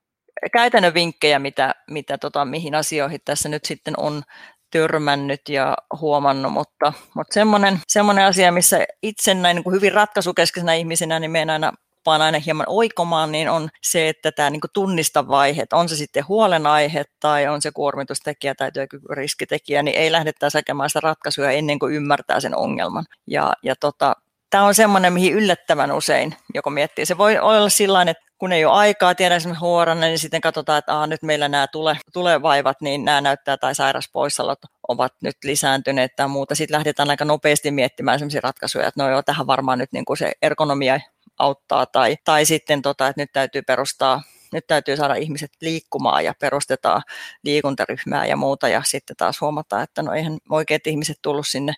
käytännön 0.53 0.95
vinkkejä, 0.95 1.39
mitä, 1.39 1.75
mitä 1.91 2.19
tota, 2.19 2.45
mihin 2.45 2.75
asioihin 2.75 3.21
tässä 3.25 3.49
nyt 3.49 3.65
sitten 3.65 3.95
on 3.97 4.23
törmännyt 4.71 5.49
ja 5.49 5.77
huomannut, 6.01 6.53
mutta, 6.53 6.93
mutta 7.15 7.35
semmoinen, 7.35 7.81
semmoinen 7.89 8.25
asia, 8.25 8.53
missä 8.53 8.85
itse 9.03 9.35
näin 9.35 9.55
niin 9.55 9.65
kuin 9.65 9.75
hyvin 9.75 9.93
ratkaisukeskeisenä 9.93 10.75
ihmisenä, 10.75 11.21
niin 11.21 11.31
menen 11.31 11.51
aina 11.51 11.73
tuppaan 12.03 12.23
aina 12.23 12.39
hieman 12.39 12.67
oikomaan, 12.69 13.33
niin 13.33 13.51
on 13.51 13.69
se, 13.83 14.09
että 14.09 14.33
tämä 14.33 14.51
niin 14.51 14.61
tunnista 14.73 15.29
vaiheet, 15.29 15.73
on 15.73 15.89
se 15.89 15.97
sitten 15.97 16.29
huolenaihe 16.29 17.05
tai 17.21 17.49
on 17.49 17.63
se 17.63 17.71
kuormitustekijä 17.71 18.55
tai 18.55 18.73
työkykyriskitekijä, 18.73 19.83
niin 19.83 19.97
ei 19.97 20.13
lähdetä 20.13 20.49
hakemaan 20.55 20.91
sitä 20.91 21.01
ratkaisuja 21.01 21.51
ennen 21.51 21.79
kuin 21.79 21.95
ymmärtää 21.95 22.41
sen 22.41 22.57
ongelman. 22.57 23.05
Ja, 23.27 23.53
ja 23.63 23.75
tota, 23.81 24.17
tämä 24.53 24.65
on 24.65 24.75
semmoinen, 24.75 25.13
mihin 25.13 25.35
yllättävän 25.35 25.93
usein 25.93 26.37
joko 26.55 26.71
miettii. 26.71 27.07
Se 27.07 27.19
voi 27.19 27.39
olla 27.39 27.69
sillä 27.69 28.03
että 28.03 28.25
kun 28.39 28.53
ei 28.53 28.65
ole 28.65 28.75
aikaa, 28.75 29.15
tiedä 29.15 29.37
esimerkiksi 29.37 29.61
huorana, 29.61 30.01
niin 30.01 30.19
sitten 30.19 30.41
katsotaan, 30.41 30.79
että 30.79 30.95
Aa, 30.95 31.07
nyt 31.07 31.23
meillä 31.23 31.49
nämä 31.49 31.67
tule, 31.67 31.97
tulevaivat, 32.13 32.81
niin 32.81 33.05
nämä 33.05 33.21
näyttää 33.21 33.57
tai 33.57 33.75
sairauspoissaolot 33.75 34.59
ovat 34.89 35.13
nyt 35.23 35.37
lisääntyneet 35.45 36.17
tai 36.17 36.29
muuta. 36.29 36.55
Sitten 36.55 36.75
lähdetään 36.75 37.11
aika 37.11 37.25
nopeasti 37.25 37.71
miettimään 37.71 38.19
sellaisia 38.19 38.41
ratkaisuja, 38.45 38.89
että 38.89 39.03
no 39.03 39.11
joo, 39.11 39.23
tähän 39.23 39.47
varmaan 39.47 39.79
nyt 39.79 39.93
niin 39.93 40.05
kuin 40.05 40.17
se 40.17 40.33
ergonomia 40.43 41.01
auttaa 41.39 41.87
tai, 41.87 42.17
tai 42.25 42.45
sitten 42.45 42.83
tota, 42.83 43.09
että 43.09 43.23
nyt 43.23 43.33
täytyy 43.33 43.63
perustaa 43.63 44.23
nyt 44.53 44.67
täytyy 44.67 44.97
saada 44.97 45.15
ihmiset 45.15 45.51
liikkumaan 45.61 46.25
ja 46.25 46.35
perustetaan 46.41 47.03
liikuntaryhmää 47.45 48.27
ja 48.27 48.37
muuta 48.37 48.69
ja 48.69 48.83
sitten 48.85 49.17
taas 49.17 49.41
huomataan, 49.41 49.83
että 49.83 50.03
no 50.03 50.13
eihän 50.13 50.39
oikeat 50.51 50.87
ihmiset 50.87 51.19
tullut 51.23 51.47
sinne 51.47 51.75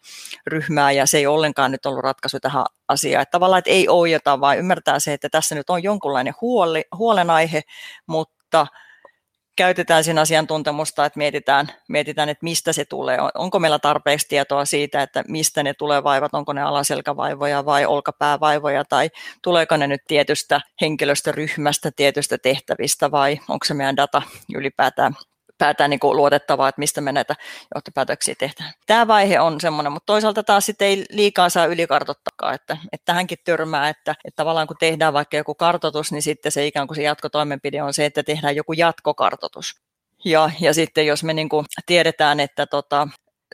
ryhmään 0.46 0.96
ja 0.96 1.06
se 1.06 1.18
ei 1.18 1.26
ollenkaan 1.26 1.70
nyt 1.70 1.86
ollut 1.86 2.04
ratkaisu 2.04 2.40
tähän 2.40 2.64
asiaan. 2.88 3.22
Että 3.22 3.30
tavallaan, 3.30 3.58
että 3.58 3.70
ei 3.70 3.88
jotain, 4.12 4.40
vaan 4.40 4.58
ymmärtää 4.58 4.98
se, 4.98 5.12
että 5.12 5.28
tässä 5.28 5.54
nyt 5.54 5.70
on 5.70 5.82
jonkunlainen 5.82 6.34
huoli, 6.40 6.84
huolenaihe, 6.96 7.62
mutta 8.06 8.66
käytetään 9.56 10.04
siinä 10.04 10.20
asiantuntemusta, 10.20 11.04
että 11.06 11.18
mietitään, 11.18 11.68
mietitään, 11.88 12.28
että 12.28 12.44
mistä 12.44 12.72
se 12.72 12.84
tulee. 12.84 13.18
Onko 13.34 13.58
meillä 13.58 13.78
tarpeeksi 13.78 14.28
tietoa 14.28 14.64
siitä, 14.64 15.02
että 15.02 15.24
mistä 15.28 15.62
ne 15.62 15.74
tulee 15.74 16.04
vaivat, 16.04 16.34
onko 16.34 16.52
ne 16.52 16.62
alaselkävaivoja 16.62 17.64
vai 17.64 17.86
olkapäävaivoja, 17.86 18.84
tai 18.84 19.10
tuleeko 19.42 19.76
ne 19.76 19.86
nyt 19.86 20.02
tietystä 20.06 20.60
henkilöstöryhmästä, 20.80 21.90
tietystä 21.96 22.38
tehtävistä, 22.38 23.10
vai 23.10 23.40
onko 23.48 23.64
se 23.64 23.74
meidän 23.74 23.96
data 23.96 24.22
ylipäätään 24.54 25.14
päätään 25.58 25.90
niin 25.90 26.00
kuin 26.00 26.16
luotettavaa, 26.16 26.68
että 26.68 26.78
mistä 26.78 27.00
me 27.00 27.12
näitä 27.12 27.34
johtopäätöksiä 27.74 28.34
tehdään. 28.38 28.72
Tämä 28.86 29.06
vaihe 29.06 29.40
on 29.40 29.60
semmoinen, 29.60 29.92
mutta 29.92 30.06
toisaalta 30.06 30.42
taas 30.42 30.66
sitten 30.66 30.88
ei 30.88 31.04
liikaa 31.10 31.48
saa 31.48 31.66
ylikartoittaa, 31.66 32.52
että, 32.52 32.76
että 32.92 33.04
tähänkin 33.04 33.38
törmää, 33.44 33.88
että, 33.88 34.14
että 34.24 34.36
tavallaan 34.36 34.66
kun 34.66 34.76
tehdään 34.80 35.12
vaikka 35.12 35.36
joku 35.36 35.54
kartoitus, 35.54 36.12
niin 36.12 36.22
sitten 36.22 36.52
se 36.52 36.66
ikään 36.66 36.86
kuin 36.86 36.96
se 36.96 37.02
jatkotoimenpide 37.02 37.82
on 37.82 37.94
se, 37.94 38.04
että 38.04 38.22
tehdään 38.22 38.56
joku 38.56 38.72
jatkokartoitus. 38.72 39.74
Ja, 40.24 40.50
ja 40.60 40.74
sitten 40.74 41.06
jos 41.06 41.24
me 41.24 41.34
niin 41.34 41.48
kuin 41.48 41.66
tiedetään, 41.86 42.40
että 42.40 42.66
tota, 42.66 43.08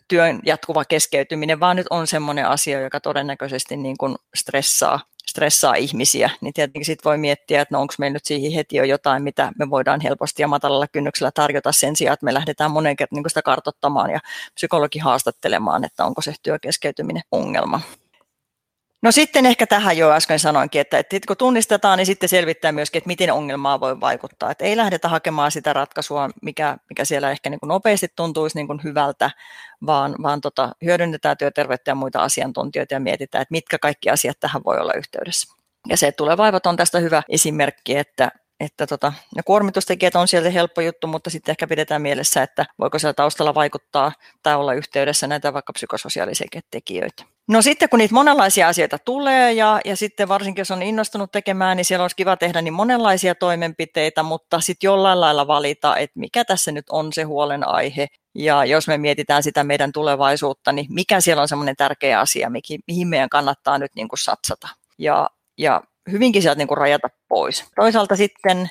työn 0.08 0.40
jatkuva 0.46 0.84
keskeytyminen 0.84 1.60
vaan 1.60 1.76
nyt 1.76 1.86
on 1.90 2.06
semmoinen 2.06 2.46
asia, 2.46 2.80
joka 2.80 3.00
todennäköisesti 3.00 3.76
niin 3.76 3.98
kuin 3.98 4.16
stressaa 4.36 5.00
stressaa 5.26 5.74
ihmisiä, 5.74 6.30
niin 6.40 6.54
tietenkin 6.54 6.84
sitten 6.84 7.10
voi 7.10 7.18
miettiä, 7.18 7.60
että 7.62 7.74
no 7.74 7.80
onko 7.80 7.94
meillä 7.98 8.14
nyt 8.14 8.24
siihen 8.24 8.52
heti 8.52 8.76
jo 8.76 8.84
jotain, 8.84 9.22
mitä 9.22 9.52
me 9.58 9.70
voidaan 9.70 10.00
helposti 10.00 10.42
ja 10.42 10.48
matalalla 10.48 10.88
kynnyksellä 10.88 11.30
tarjota 11.30 11.72
sen 11.72 11.96
sijaan, 11.96 12.14
että 12.14 12.24
me 12.24 12.34
lähdetään 12.34 12.70
monen 12.70 12.96
kertaan 12.96 13.22
niin 13.22 13.30
sitä 13.30 13.42
kartottamaan 13.42 14.10
ja 14.10 14.20
psykologi 14.54 14.98
haastattelemaan, 14.98 15.84
että 15.84 16.04
onko 16.04 16.22
se 16.22 16.34
työkeskeytyminen 16.42 17.22
ongelma. 17.32 17.80
No 19.02 19.12
sitten 19.12 19.46
ehkä 19.46 19.66
tähän 19.66 19.96
jo 19.96 20.10
äsken 20.10 20.38
sanoinkin, 20.38 20.80
että, 20.80 20.98
että 20.98 21.18
kun 21.26 21.36
tunnistetaan, 21.36 21.98
niin 21.98 22.06
sitten 22.06 22.28
selvittää 22.28 22.72
myöskin, 22.72 22.98
että 22.98 23.08
miten 23.08 23.32
ongelmaa 23.32 23.80
voi 23.80 24.00
vaikuttaa. 24.00 24.50
Että 24.50 24.64
ei 24.64 24.76
lähdetä 24.76 25.08
hakemaan 25.08 25.50
sitä 25.50 25.72
ratkaisua, 25.72 26.30
mikä, 26.42 26.76
mikä 26.90 27.04
siellä 27.04 27.30
ehkä 27.30 27.50
niin 27.50 27.60
kuin 27.60 27.68
nopeasti 27.68 28.08
tuntuisi 28.16 28.56
niin 28.56 28.66
kuin 28.66 28.80
hyvältä, 28.84 29.30
vaan, 29.86 30.14
vaan 30.22 30.40
tota, 30.40 30.72
hyödynnetään 30.84 31.36
työterveyttä 31.36 31.90
ja 31.90 31.94
muita 31.94 32.22
asiantuntijoita 32.22 32.94
ja 32.94 33.00
mietitään, 33.00 33.42
että 33.42 33.52
mitkä 33.52 33.78
kaikki 33.78 34.10
asiat 34.10 34.40
tähän 34.40 34.62
voi 34.64 34.78
olla 34.78 34.92
yhteydessä. 34.92 35.54
Ja 35.88 35.96
se 35.96 36.12
tulevaivat 36.12 36.66
on 36.66 36.76
tästä 36.76 36.98
hyvä 36.98 37.22
esimerkki, 37.28 37.96
että, 37.96 38.30
että 38.60 38.86
tota, 38.86 39.12
ne 39.36 39.42
kuormitustekijät 39.42 40.16
on 40.16 40.28
sieltä 40.28 40.50
helppo 40.50 40.80
juttu, 40.80 41.06
mutta 41.06 41.30
sitten 41.30 41.52
ehkä 41.52 41.66
pidetään 41.66 42.02
mielessä, 42.02 42.42
että 42.42 42.66
voiko 42.78 42.98
siellä 42.98 43.14
taustalla 43.14 43.54
vaikuttaa 43.54 44.12
tai 44.42 44.56
olla 44.56 44.74
yhteydessä 44.74 45.26
näitä 45.26 45.52
vaikka 45.52 45.72
psykososiaalisia 45.72 46.60
tekijöitä. 46.70 47.24
No 47.48 47.62
sitten 47.62 47.88
kun 47.88 47.98
niitä 47.98 48.14
monenlaisia 48.14 48.68
asioita 48.68 48.98
tulee 48.98 49.52
ja, 49.52 49.80
ja 49.84 49.96
sitten 49.96 50.28
varsinkin 50.28 50.60
jos 50.60 50.70
on 50.70 50.82
innostunut 50.82 51.32
tekemään, 51.32 51.76
niin 51.76 51.84
siellä 51.84 52.04
olisi 52.04 52.16
kiva 52.16 52.36
tehdä 52.36 52.62
niin 52.62 52.74
monenlaisia 52.74 53.34
toimenpiteitä, 53.34 54.22
mutta 54.22 54.60
sitten 54.60 54.88
jollain 54.88 55.20
lailla 55.20 55.46
valita, 55.46 55.96
että 55.96 56.20
mikä 56.20 56.44
tässä 56.44 56.72
nyt 56.72 56.84
on 56.90 57.12
se 57.12 57.22
huolenaihe. 57.22 58.06
Ja 58.34 58.64
jos 58.64 58.88
me 58.88 58.98
mietitään 58.98 59.42
sitä 59.42 59.64
meidän 59.64 59.92
tulevaisuutta, 59.92 60.72
niin 60.72 60.86
mikä 60.88 61.20
siellä 61.20 61.42
on 61.42 61.48
semmoinen 61.48 61.76
tärkeä 61.76 62.20
asia, 62.20 62.50
mihin, 62.50 63.08
meidän 63.08 63.28
kannattaa 63.28 63.78
nyt 63.78 63.94
niin 63.94 64.08
kuin 64.08 64.18
satsata. 64.18 64.68
Ja, 64.98 65.30
ja 65.58 65.82
hyvinkin 66.10 66.42
sieltä 66.42 66.58
niin 66.58 66.68
kuin 66.68 66.78
rajata 66.78 67.08
pois. 67.28 67.64
Toisaalta 67.76 68.16
sitten 68.16 68.70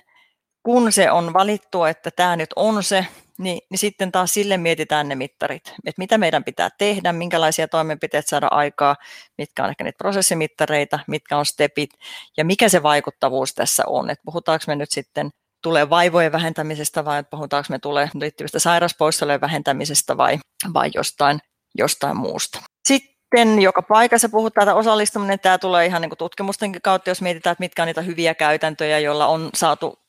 kun 0.63 0.91
se 0.91 1.11
on 1.11 1.33
valittu, 1.33 1.83
että 1.83 2.11
tämä 2.11 2.35
nyt 2.35 2.49
on 2.55 2.83
se, 2.83 3.05
niin, 3.39 3.61
niin 3.69 3.77
sitten 3.77 4.11
taas 4.11 4.33
sille 4.33 4.57
mietitään 4.57 5.07
ne 5.07 5.15
mittarit, 5.15 5.67
että 5.67 5.99
mitä 5.99 6.17
meidän 6.17 6.43
pitää 6.43 6.69
tehdä, 6.77 7.13
minkälaisia 7.13 7.67
toimenpiteitä 7.67 8.29
saada 8.29 8.47
aikaa, 8.51 8.95
mitkä 9.37 9.63
on 9.63 9.69
ehkä 9.69 9.83
niitä 9.83 9.97
prosessimittareita, 9.97 10.99
mitkä 11.07 11.37
on 11.37 11.45
stepit 11.45 11.89
ja 12.37 12.45
mikä 12.45 12.69
se 12.69 12.83
vaikuttavuus 12.83 13.53
tässä 13.53 13.83
on. 13.87 14.09
Että 14.09 14.23
puhutaanko 14.25 14.63
me 14.67 14.75
nyt 14.75 14.91
sitten 14.91 15.29
tulee 15.63 15.89
vaivojen 15.89 16.31
vähentämisestä 16.31 17.05
vai 17.05 17.23
puhutaanko 17.23 17.67
me 17.69 17.79
tulee 17.79 18.09
liittyvistä 18.13 18.59
sairauspoissaolojen 18.59 19.41
vähentämisestä 19.41 20.17
vai, 20.17 20.39
vai 20.73 20.89
jostain, 20.93 21.39
jostain 21.77 22.17
muusta. 22.17 22.59
Sitten 22.87 23.61
joka 23.61 23.81
paikassa 23.81 24.29
puhutaan, 24.29 24.67
että 24.67 24.75
osallistuminen, 24.75 25.39
tämä 25.39 25.57
tulee 25.57 25.85
ihan 25.85 26.01
niin 26.01 26.09
kuin 26.09 26.17
tutkimusten 26.17 26.81
kautta, 26.81 27.09
jos 27.09 27.21
mietitään, 27.21 27.51
että 27.51 27.61
mitkä 27.61 27.83
on 27.83 27.87
niitä 27.87 28.01
hyviä 28.01 28.33
käytäntöjä, 28.33 28.99
joilla 28.99 29.27
on 29.27 29.49
saatu 29.53 29.99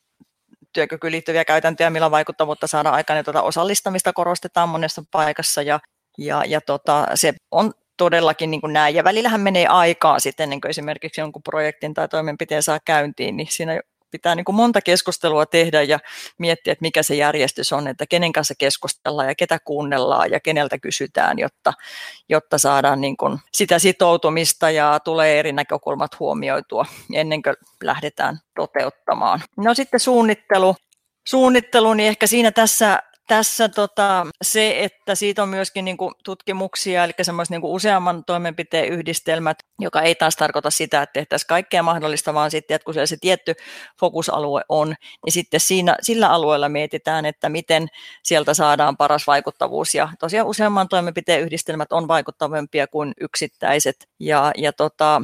työkykyyn 0.73 1.13
liittyviä 1.13 1.45
käytäntöjä, 1.45 1.91
millä 1.91 2.11
vaikuttavuutta 2.11 2.67
saada 2.67 2.91
aikaan, 2.91 3.17
niin 3.17 3.25
tuota 3.25 3.43
osallistamista 3.43 4.13
korostetaan 4.13 4.69
monessa 4.69 5.03
paikassa 5.11 5.63
ja, 5.63 5.81
ja, 6.19 6.43
ja 6.47 6.61
tota, 6.61 7.07
se 7.15 7.35
on 7.51 7.73
todellakin 7.97 8.51
niin 8.51 8.61
kuin 8.61 8.73
näin. 8.73 8.95
Ja 8.95 9.05
välillähän 9.05 9.41
menee 9.41 9.67
aikaa 9.67 10.19
sitten 10.19 10.45
ennen 10.45 10.61
kuin 10.61 10.71
esimerkiksi 10.71 11.21
jonkun 11.21 11.43
projektin 11.43 11.95
tai 11.95 12.09
toimenpiteen 12.09 12.63
saa 12.63 12.79
käyntiin, 12.85 13.37
niin 13.37 13.49
siinä 13.51 13.81
pitää 14.11 14.35
niin 14.35 14.45
kuin 14.45 14.57
monta 14.57 14.81
keskustelua 14.81 15.47
tehdä 15.47 15.83
ja 15.83 15.99
miettiä, 16.39 16.73
että 16.73 16.83
mikä 16.83 17.03
se 17.03 17.15
järjestys 17.15 17.73
on, 17.73 17.89
että 17.89 18.07
kenen 18.07 18.33
kanssa 18.33 18.55
keskustellaan 18.59 19.29
ja 19.29 19.35
ketä 19.35 19.59
kuunnellaan 19.65 20.31
ja 20.31 20.41
keneltä 20.41 20.79
kysytään, 20.79 21.39
jotta, 21.39 21.73
jotta 22.29 22.59
saadaan 22.59 23.01
niin 23.01 23.17
kuin 23.17 23.39
sitä 23.53 23.79
sitoutumista 23.79 24.71
ja 24.71 25.01
tulee 25.05 25.39
eri 25.39 25.53
näkökulmat 25.53 26.19
huomioitua 26.21 26.87
ennen 27.15 27.43
kuin 27.43 27.57
lähdetään 27.85 28.39
toteuttamaan. 28.55 29.41
No 29.57 29.75
sitten 29.75 30.01
suunnittelu. 30.01 30.77
Suunnittelu, 31.29 31.95
niin 31.95 32.09
ehkä 32.09 32.27
siinä 32.27 32.51
tässä 32.51 33.03
tässä 33.31 33.69
tota, 33.69 34.27
se, 34.43 34.85
että 34.85 35.15
siitä 35.15 35.43
on 35.43 35.49
myöskin 35.49 35.85
niin 35.85 35.97
kuin 35.97 36.15
tutkimuksia, 36.25 37.05
eli 37.05 37.13
semmoiset 37.23 37.51
niin 37.51 37.65
useamman 37.65 38.25
toimenpiteen 38.25 38.89
yhdistelmät, 38.89 39.57
joka 39.79 40.03
ei 40.03 40.15
taas 40.15 40.37
tarkoita 40.37 40.71
sitä, 40.71 41.03
että 41.03 41.13
tehtäisiin 41.13 41.47
kaikkea 41.47 41.83
mahdollista, 41.83 42.35
vaan 42.35 42.51
sitten, 42.51 42.75
että 42.75 42.85
kun 42.85 42.95
se, 42.95 43.07
se 43.07 43.17
tietty 43.21 43.55
fokusalue 44.01 44.63
on, 44.69 44.95
niin 45.25 45.33
sitten 45.33 45.61
siinä, 45.61 45.97
sillä 46.03 46.29
alueella 46.29 46.69
mietitään, 46.69 47.27
että 47.27 47.49
miten 47.49 47.89
sieltä 48.23 48.55
saadaan 48.55 48.97
paras 48.97 49.27
vaikuttavuus. 49.27 49.95
Ja 49.95 50.09
tosiaan 50.19 50.49
useamman 50.49 50.89
toimenpiteen 50.89 51.41
yhdistelmät 51.41 51.93
on 51.93 52.09
vaikuttavampia 52.09 52.87
kuin 52.87 53.13
yksittäiset. 53.21 54.09
Ja, 54.21 54.53
ja 54.57 54.73
tota, 54.73 55.23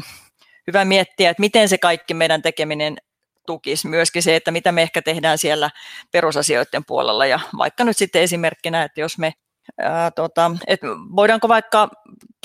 hyvä 0.67 0.85
miettiä, 0.85 1.31
että 1.31 1.41
miten 1.41 1.69
se 1.69 1.79
kaikki 1.79 2.15
meidän 2.15 2.43
tekeminen 2.43 2.97
tukisi 3.47 3.89
myöskin 3.89 4.23
se, 4.23 4.37
että 4.37 4.51
mitä 4.51 4.73
me 4.73 4.83
ehkä 4.83 5.03
tehdään 5.03 5.39
siellä 5.39 5.71
perusasioiden 6.13 6.85
puolella. 6.85 7.27
Ja 7.27 7.41
vaikka 7.59 7.85
nyt 7.85 7.97
sitten 7.97 8.23
esimerkkinä, 8.23 8.83
että 8.83 9.01
jos 9.01 9.19
me 9.19 9.33
Ää, 9.81 10.11
tota, 10.11 10.51
et 10.67 10.81
voidaanko 11.17 11.49
vaikka 11.49 11.89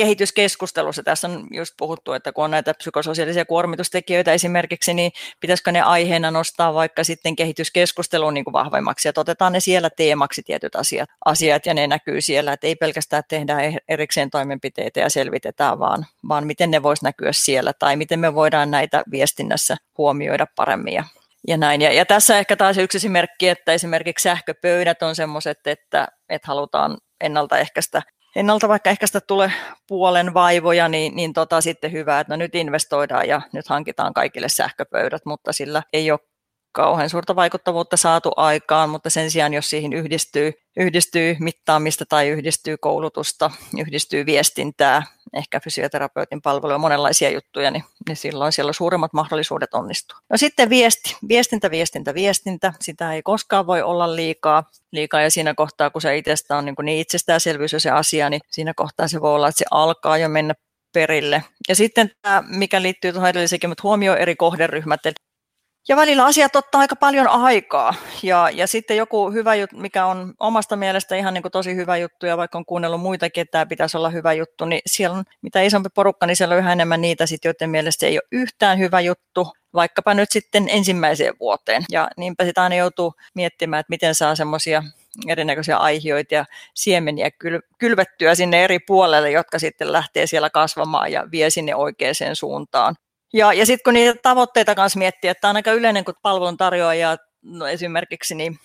kehityskeskustelussa, 0.02 1.04
tässä 1.04 1.28
on 1.28 1.48
just 1.52 1.74
puhuttu, 1.78 2.14
että 2.14 2.32
kun 2.32 2.44
on 2.44 2.52
näitä 2.52 2.74
psykososiaalisia 2.74 3.46
kuormitustekijöitä 3.46 4.34
esimerkiksi, 4.34 4.94
niin 4.94 5.12
pitäisikö 5.40 5.72
ne 5.72 5.82
aiheena 5.82 6.32
nostaa 6.32 6.74
vaikka 6.74 7.04
sitten 7.04 7.36
kehityskeskusteluun 7.36 8.34
niin 8.34 8.44
kuin 8.44 8.54
vahvemmaksi, 8.54 9.08
ja 9.08 9.14
otetaan 9.18 9.54
ne 9.54 9.60
siellä 9.60 9.90
teemaksi 9.90 10.44
tietyt 10.44 10.76
asiat, 10.76 11.10
asiat, 11.26 11.66
ja 11.66 11.74
ne 11.74 11.88
näkyy 11.88 12.22
siellä, 12.22 12.54
että 12.54 12.68
ei 12.68 12.76
pelkästään 12.76 13.24
tehdä 13.28 13.56
erikseen 13.88 14.30
toimenpiteitä 14.30 15.00
ja 15.00 15.10
selvitetään, 15.10 15.80
vaan, 15.80 16.06
vaan 16.28 16.48
miten 16.48 16.72
ne 16.72 16.84
voisi 16.84 17.04
näkyä 17.04 17.32
siellä, 17.34 17.74
tai 17.74 17.96
miten 17.96 18.20
me 18.20 18.36
voidaan 18.36 18.72
näitä 18.72 19.04
viestinnässä 19.12 19.78
huomioida 19.98 20.48
paremmin 20.56 20.94
ja 20.94 21.04
ja 21.48 21.58
näin. 21.58 21.82
Ja, 21.82 21.94
ja 21.94 22.06
tässä 22.06 22.38
ehkä 22.38 22.56
taas 22.56 22.78
yksi 22.78 22.98
esimerkki, 22.98 23.50
että 23.50 23.74
esimerkiksi 23.74 24.24
sähköpöydät 24.24 25.04
on 25.04 25.16
semmoiset, 25.16 25.68
että, 25.68 26.08
että 26.30 26.48
halutaan 26.48 26.98
ennaltaehkäistä 27.22 28.02
ennalta 28.36 28.68
vaikka 28.68 28.90
ehkäistä 28.90 29.22
tule 29.22 29.52
puolen 29.88 30.34
vaivoja, 30.34 30.88
niin, 30.88 31.16
niin 31.16 31.34
tota 31.34 31.62
sitten 31.62 31.92
hyvä, 31.92 32.20
että 32.20 32.34
no 32.34 32.38
nyt 32.38 32.56
investoidaan 32.56 33.28
ja 33.28 33.42
nyt 33.54 33.68
hankitaan 33.68 34.14
kaikille 34.14 34.50
sähköpöydät, 34.50 35.26
mutta 35.26 35.54
sillä 35.54 35.84
ei 35.94 36.12
ole 36.12 36.20
kauhean 36.72 37.10
suurta 37.10 37.36
vaikuttavuutta 37.36 37.98
saatu 37.98 38.32
aikaan, 38.36 38.90
mutta 38.90 39.10
sen 39.10 39.32
sijaan, 39.32 39.54
jos 39.54 39.70
siihen 39.70 39.94
yhdistyy, 39.94 40.54
yhdistyy 40.78 41.36
mittaamista 41.40 42.06
tai 42.06 42.30
yhdistyy 42.30 42.78
koulutusta, 42.78 43.52
yhdistyy 43.80 44.26
viestintää, 44.26 45.04
ehkä 45.34 45.60
fysioterapeutin 45.60 46.42
palveluja, 46.42 46.78
monenlaisia 46.78 47.30
juttuja, 47.30 47.72
niin, 47.72 47.84
niin 48.08 48.16
silloin 48.16 48.52
siellä 48.52 48.70
on 48.70 48.74
suuremmat 48.74 49.14
mahdollisuudet 49.14 49.74
onnistua. 49.74 50.18
No 50.30 50.38
sitten 50.38 50.70
viesti, 50.70 51.16
viestintä, 51.28 51.72
viestintä, 51.72 52.14
viestintä, 52.14 52.74
sitä 52.80 53.14
ei 53.14 53.22
koskaan 53.24 53.68
voi 53.68 53.82
olla 53.82 54.16
liikaa, 54.16 54.64
liikaa 54.92 55.22
ja 55.22 55.32
siinä 55.32 55.54
kohtaa, 55.54 55.90
kun 55.90 56.02
se 56.02 56.18
itsestä 56.18 56.58
on 56.58 56.66
niin, 56.66 56.76
niin 56.84 57.00
itsestäänselvyys 57.00 57.74
jo 57.74 57.80
se 57.80 57.90
asia, 57.90 58.30
niin 58.30 58.42
siinä 58.52 58.74
kohtaa 58.76 59.08
se 59.08 59.22
voi 59.22 59.36
olla, 59.36 59.48
että 59.48 59.60
se 59.60 59.66
alkaa 59.72 60.18
jo 60.18 60.30
mennä 60.30 60.54
perille. 60.94 61.44
Ja 61.70 61.76
sitten 61.76 62.12
tämä, 62.22 62.44
mikä 62.48 62.82
liittyy 62.82 63.12
tuohon 63.12 63.30
edelliseenkin, 63.30 63.70
mutta 63.70 63.84
huomioi 63.84 64.22
eri 64.22 64.36
kohderyhmät. 64.36 65.00
Ja 65.88 65.96
välillä 65.96 66.26
asiat 66.26 66.56
ottaa 66.56 66.82
aika 66.82 66.96
paljon 66.96 67.28
aikaa. 67.28 67.94
Ja, 68.24 68.50
ja 68.54 68.68
sitten 68.68 68.98
joku 68.98 69.32
hyvä 69.32 69.56
juttu, 69.56 69.78
mikä 69.78 70.06
on 70.06 70.34
omasta 70.40 70.76
mielestä 70.76 71.16
ihan 71.16 71.34
niin 71.34 71.42
kuin 71.42 71.52
tosi 71.52 71.76
hyvä 71.76 71.98
juttu, 71.98 72.26
ja 72.26 72.38
vaikka 72.38 72.58
on 72.58 72.66
kuunnellut 72.66 73.02
muitakin, 73.02 73.42
että 73.42 73.52
tämä 73.52 73.66
pitäisi 73.66 73.98
olla 73.98 74.10
hyvä 74.10 74.34
juttu, 74.34 74.66
niin 74.66 74.82
siellä 74.86 75.18
on 75.18 75.24
mitä 75.42 75.62
isompi 75.62 75.90
porukka, 75.96 76.26
niin 76.26 76.36
siellä 76.36 76.54
on 76.54 76.60
yhä 76.60 76.72
enemmän 76.72 77.02
niitä, 77.02 77.26
sit, 77.26 77.46
joiden 77.46 77.70
mielestä 77.70 78.06
ei 78.06 78.16
ole 78.18 78.28
yhtään 78.32 78.80
hyvä 78.80 79.02
juttu, 79.02 79.52
vaikkapa 79.74 80.14
nyt 80.14 80.32
sitten 80.32 80.70
ensimmäiseen 80.70 81.34
vuoteen. 81.40 81.86
Ja 81.92 82.08
niinpä 82.18 82.46
sitä 82.46 82.64
aina 82.64 82.76
joutuu 82.76 83.14
miettimään, 83.36 83.80
että 83.80 83.92
miten 83.92 84.16
saa 84.16 84.36
semmoisia 84.36 84.84
erinäköisiä 85.28 85.78
aihioita 85.78 86.36
ja 86.36 86.46
siemeniä 86.74 87.30
kylvettyä 87.80 88.36
sinne 88.36 88.64
eri 88.64 88.80
puolelle, 88.80 89.32
jotka 89.32 89.60
sitten 89.60 89.92
lähtee 89.92 90.28
siellä 90.28 90.50
kasvamaan 90.50 91.12
ja 91.12 91.28
vie 91.32 91.50
sinne 91.50 91.76
oikeaan 91.76 92.16
suuntaan. 92.34 92.96
Ja, 93.34 93.54
ja 93.54 93.66
sitten 93.66 93.84
kun 93.84 93.94
niitä 93.94 94.20
tavoitteita 94.24 94.76
kanssa 94.76 95.00
miettii, 95.00 95.30
että 95.30 95.50
on 95.50 95.56
aika 95.56 95.72
yleinen, 95.72 96.06
kun 96.06 96.14
palveluntarjoajia 96.22 97.18
no 97.44 97.68
esimerkiksi 97.68 98.36
niin 98.36 98.60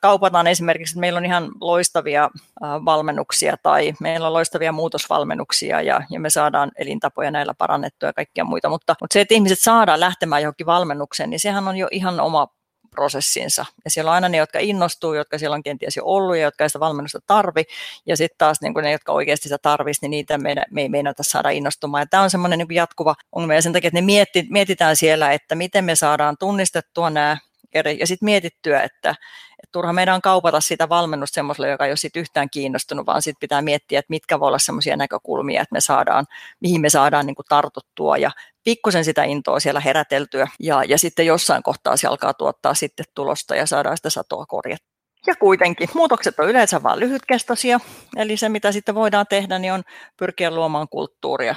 kaupataan 0.00 0.46
esimerkiksi, 0.46 0.92
että 0.92 1.00
meillä 1.00 1.16
on 1.16 1.24
ihan 1.24 1.50
loistavia 1.60 2.30
valmennuksia 2.60 3.56
tai 3.62 3.92
meillä 4.00 4.26
on 4.26 4.32
loistavia 4.32 4.72
muutosvalmennuksia 4.72 5.82
ja, 5.82 6.00
ja 6.10 6.20
me 6.20 6.30
saadaan 6.30 6.70
elintapoja 6.78 7.30
näillä 7.30 7.54
parannettua 7.54 8.08
ja 8.08 8.12
kaikkia 8.12 8.44
muita, 8.44 8.68
mutta, 8.68 8.94
mutta 9.00 9.14
se, 9.14 9.20
että 9.20 9.34
ihmiset 9.34 9.58
saadaan 9.58 10.00
lähtemään 10.00 10.42
johonkin 10.42 10.66
valmennukseen, 10.66 11.30
niin 11.30 11.40
sehän 11.40 11.68
on 11.68 11.76
jo 11.76 11.88
ihan 11.90 12.20
oma 12.20 12.48
prosessinsa. 12.94 13.66
Ja 13.84 13.90
siellä 13.90 14.10
on 14.10 14.14
aina 14.14 14.28
ne, 14.28 14.36
jotka 14.36 14.58
innostuu, 14.58 15.14
jotka 15.14 15.38
siellä 15.38 15.54
on 15.54 15.62
kenties 15.62 15.96
jo 15.96 16.02
ollut 16.04 16.36
ja 16.36 16.42
jotka 16.42 16.64
ei 16.64 16.68
sitä 16.68 16.80
valmennusta 16.80 17.18
tarvi. 17.26 17.62
Ja 18.06 18.16
sitten 18.16 18.38
taas 18.38 18.60
niin 18.60 18.74
ne, 18.82 18.92
jotka 18.92 19.12
oikeasti 19.12 19.42
sitä 19.42 19.58
tarvitsisi, 19.58 20.04
niin 20.04 20.10
niitä 20.10 20.38
me, 20.38 20.54
me 20.70 20.82
ei 20.82 20.88
meinata 20.88 21.22
saada 21.22 21.50
innostumaan. 21.50 22.02
Ja 22.02 22.06
tämä 22.06 22.22
on 22.22 22.30
semmoinen 22.30 22.58
niin 22.58 22.74
jatkuva 22.74 23.14
ongelma. 23.32 23.54
Ja 23.54 23.62
sen 23.62 23.72
takia, 23.72 23.88
että 23.88 24.00
ne 24.00 24.06
mietti, 24.06 24.46
mietitään 24.50 24.96
siellä, 24.96 25.32
että 25.32 25.54
miten 25.54 25.84
me 25.84 25.94
saadaan 25.94 26.36
tunnistettua 26.38 27.10
nämä 27.10 27.36
eri, 27.74 27.96
ja 28.00 28.06
sitten 28.06 28.24
mietittyä, 28.26 28.82
että, 28.82 29.10
että 29.10 29.72
turha 29.72 29.92
meidän 29.92 30.14
on 30.14 30.22
kaupata 30.22 30.60
sitä 30.60 30.88
valmennusta 30.88 31.34
semmoiselle, 31.34 31.70
joka 31.70 31.84
ei 31.84 31.90
ole 31.90 31.96
sit 31.96 32.16
yhtään 32.16 32.50
kiinnostunut, 32.50 33.06
vaan 33.06 33.22
sitten 33.22 33.40
pitää 33.40 33.62
miettiä, 33.62 33.98
että 33.98 34.10
mitkä 34.10 34.40
voi 34.40 34.48
olla 34.48 34.58
semmoisia 34.58 34.96
näkökulmia, 34.96 35.62
että 35.62 35.72
me 35.72 35.80
saadaan, 35.80 36.26
mihin 36.60 36.80
me 36.80 36.90
saadaan 36.90 37.26
niin 37.26 37.36
tartuttua 37.48 38.16
ja 38.16 38.30
pikkusen 38.64 39.04
sitä 39.04 39.24
intoa 39.24 39.60
siellä 39.60 39.80
heräteltyä 39.80 40.48
ja, 40.60 40.84
ja 40.84 40.98
sitten 40.98 41.26
jossain 41.26 41.62
kohtaa 41.62 41.96
se 41.96 42.06
alkaa 42.06 42.34
tuottaa 42.34 42.74
sitten 42.74 43.06
tulosta 43.14 43.56
ja 43.56 43.66
saadaan 43.66 43.96
sitä 43.96 44.10
satoa 44.10 44.46
korjattua. 44.46 44.92
Ja 45.26 45.34
kuitenkin 45.36 45.88
muutokset 45.94 46.38
on 46.38 46.48
yleensä 46.48 46.82
vain 46.82 47.00
lyhytkestoisia, 47.00 47.80
eli 48.16 48.36
se 48.36 48.48
mitä 48.48 48.72
sitten 48.72 48.94
voidaan 48.94 49.26
tehdä, 49.28 49.58
niin 49.58 49.72
on 49.72 49.82
pyrkiä 50.16 50.50
luomaan 50.50 50.88
kulttuuria 50.88 51.54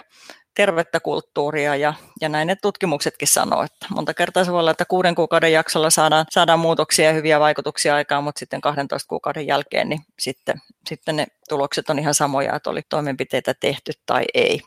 tervettä 0.55 1.00
kulttuuria 1.00 1.75
ja, 1.75 1.93
ja 2.21 2.29
näin 2.29 2.47
ne 2.47 2.55
tutkimuksetkin 2.55 3.27
sanoo, 3.27 3.63
että 3.63 3.85
monta 3.89 4.13
kertaa 4.13 4.43
se 4.43 4.51
voi 4.51 4.59
olla, 4.59 4.71
että 4.71 4.85
kuuden 4.85 5.15
kuukauden 5.15 5.51
jaksolla 5.51 5.89
saadaan, 5.89 6.25
saadaan 6.29 6.59
muutoksia 6.59 7.05
ja 7.05 7.13
hyviä 7.13 7.39
vaikutuksia 7.39 7.95
aikaan, 7.95 8.24
mutta 8.24 8.39
sitten 8.39 8.62
12 8.62 9.07
kuukauden 9.09 9.47
jälkeen 9.47 9.89
niin 9.89 10.01
sitten, 10.19 10.62
sitten 10.89 11.15
ne 11.15 11.27
tulokset 11.50 11.89
on 11.89 12.00
ihan 12.00 12.13
samoja, 12.13 12.55
että 12.55 12.69
oli 12.69 12.81
toimenpiteitä 12.89 13.53
tehty 13.53 13.91
tai 14.05 14.25
ei. 14.33 14.62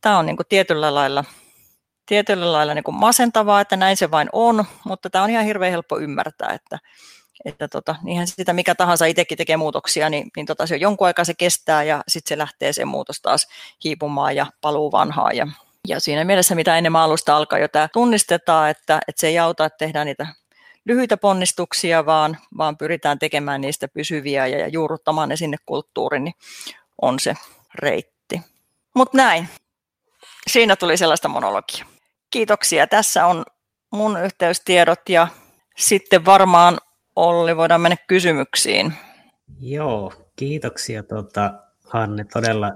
Tämä 0.00 0.18
on 0.18 0.26
niin 0.26 0.36
kuin 0.36 0.46
tietyllä 0.48 0.94
lailla 0.94 1.24
tietyllä 2.06 2.52
lailla 2.52 2.74
niin 2.74 2.84
kuin 2.84 2.94
masentavaa, 2.94 3.60
että 3.60 3.76
näin 3.76 3.96
se 3.96 4.10
vain 4.10 4.28
on, 4.32 4.64
mutta 4.84 5.10
tämä 5.10 5.24
on 5.24 5.30
ihan 5.30 5.44
hirveän 5.44 5.72
helppo 5.72 5.98
ymmärtää, 5.98 6.52
että, 6.52 6.78
että 7.46 7.68
tota, 7.68 7.96
niinhän 8.02 8.26
sitä 8.26 8.52
mikä 8.52 8.74
tahansa 8.74 9.06
itsekin 9.06 9.38
tekee 9.38 9.56
muutoksia, 9.56 10.10
niin, 10.10 10.30
niin 10.36 10.46
tota, 10.46 10.66
se 10.66 10.74
on 10.74 10.80
jonkun 10.80 11.06
aikaa 11.06 11.24
se 11.24 11.34
kestää 11.34 11.82
ja 11.82 12.04
sitten 12.08 12.28
se 12.28 12.38
lähtee 12.38 12.72
se 12.72 12.84
muutos 12.84 13.20
taas 13.20 13.48
hiipumaan 13.84 14.36
ja 14.36 14.46
paluu 14.60 14.92
vanhaan. 14.92 15.36
Ja, 15.36 15.46
ja 15.88 16.00
siinä 16.00 16.24
mielessä, 16.24 16.54
mitä 16.54 16.78
enemmän 16.78 17.02
alusta 17.02 17.36
alkaa 17.36 17.58
jo 17.58 17.68
tämä 17.68 17.88
tunnistetaan, 17.92 18.70
että, 18.70 19.00
että 19.08 19.20
se 19.20 19.26
ei 19.26 19.38
auta, 19.38 19.64
että 19.64 19.78
tehdään 19.78 20.06
niitä 20.06 20.26
lyhyitä 20.84 21.16
ponnistuksia, 21.16 22.06
vaan, 22.06 22.38
vaan 22.58 22.76
pyritään 22.76 23.18
tekemään 23.18 23.60
niistä 23.60 23.88
pysyviä 23.88 24.46
ja, 24.46 24.58
ja 24.58 24.68
juurruttamaan 24.68 25.28
ne 25.28 25.36
sinne 25.36 25.56
kulttuuriin, 25.66 26.24
niin 26.24 26.34
on 27.02 27.20
se 27.20 27.34
reitti. 27.74 28.40
Mutta 28.94 29.16
näin. 29.16 29.48
Siinä 30.50 30.76
tuli 30.76 30.96
sellaista 30.96 31.28
monologia. 31.28 31.86
Kiitoksia. 32.30 32.86
Tässä 32.86 33.26
on 33.26 33.44
mun 33.92 34.20
yhteystiedot 34.24 35.08
ja 35.08 35.28
sitten 35.76 36.24
varmaan 36.24 36.78
Olli, 37.16 37.56
voidaan 37.56 37.80
mennä 37.80 37.96
kysymyksiin. 38.06 38.92
Joo, 39.60 40.12
kiitoksia 40.36 41.02
tuota, 41.02 41.54
Hanne. 41.84 42.26
Todella, 42.32 42.72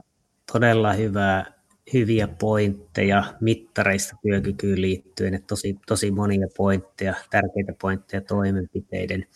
todella 0.53 0.92
hyvää, 0.92 1.53
hyviä 1.92 2.29
pointteja 2.29 3.24
mittareista 3.40 4.16
työkykyyn 4.22 4.81
liittyen. 4.81 5.35
Että 5.35 5.46
tosi, 5.46 5.79
tosi 5.87 6.11
monia 6.11 6.46
pointteja, 6.57 7.14
tärkeitä 7.31 7.72
pointteja 7.81 8.20
toimenpiteiden 8.20 9.26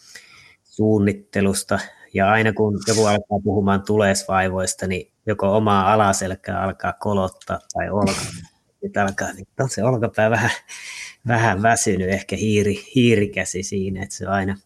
suunnittelusta. 0.63 1.79
Ja 2.15 2.31
aina 2.31 2.53
kun 2.53 2.81
joku 2.89 3.07
alkaa 3.07 3.41
puhumaan 3.45 3.83
tulesvaivoista, 3.83 4.87
niin 4.87 5.13
joko 5.27 5.57
omaa 5.57 5.93
alaselkää 5.93 6.63
alkaa 6.63 6.93
kolottaa 6.93 7.59
tai 7.73 7.91
olka. 7.91 8.21
Sitten 8.83 9.03
alkaa, 9.03 9.33
niin 9.33 9.47
on 9.61 9.71
se 9.71 9.85
olkapää 9.85 10.31
vähän, 10.31 10.51
vähän 11.27 11.63
väsynyt, 11.63 12.09
ehkä 12.09 12.37
hiiri, 12.37 12.75
hiirikäsi 12.95 13.63
siinä, 13.63 14.03
että 14.03 14.15
se 14.15 14.27
on 14.29 14.33
aina, 14.33 14.57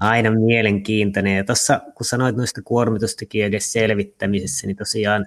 aina 0.00 0.30
mielenkiintoinen. 0.30 1.36
Ja 1.36 1.44
tuossa, 1.44 1.80
kun 1.94 2.06
sanoit 2.06 2.36
noista 2.36 2.62
kuormitustekijöiden 2.62 3.60
selvittämisessä, 3.60 4.66
niin 4.66 4.76
tosiaan 4.76 5.26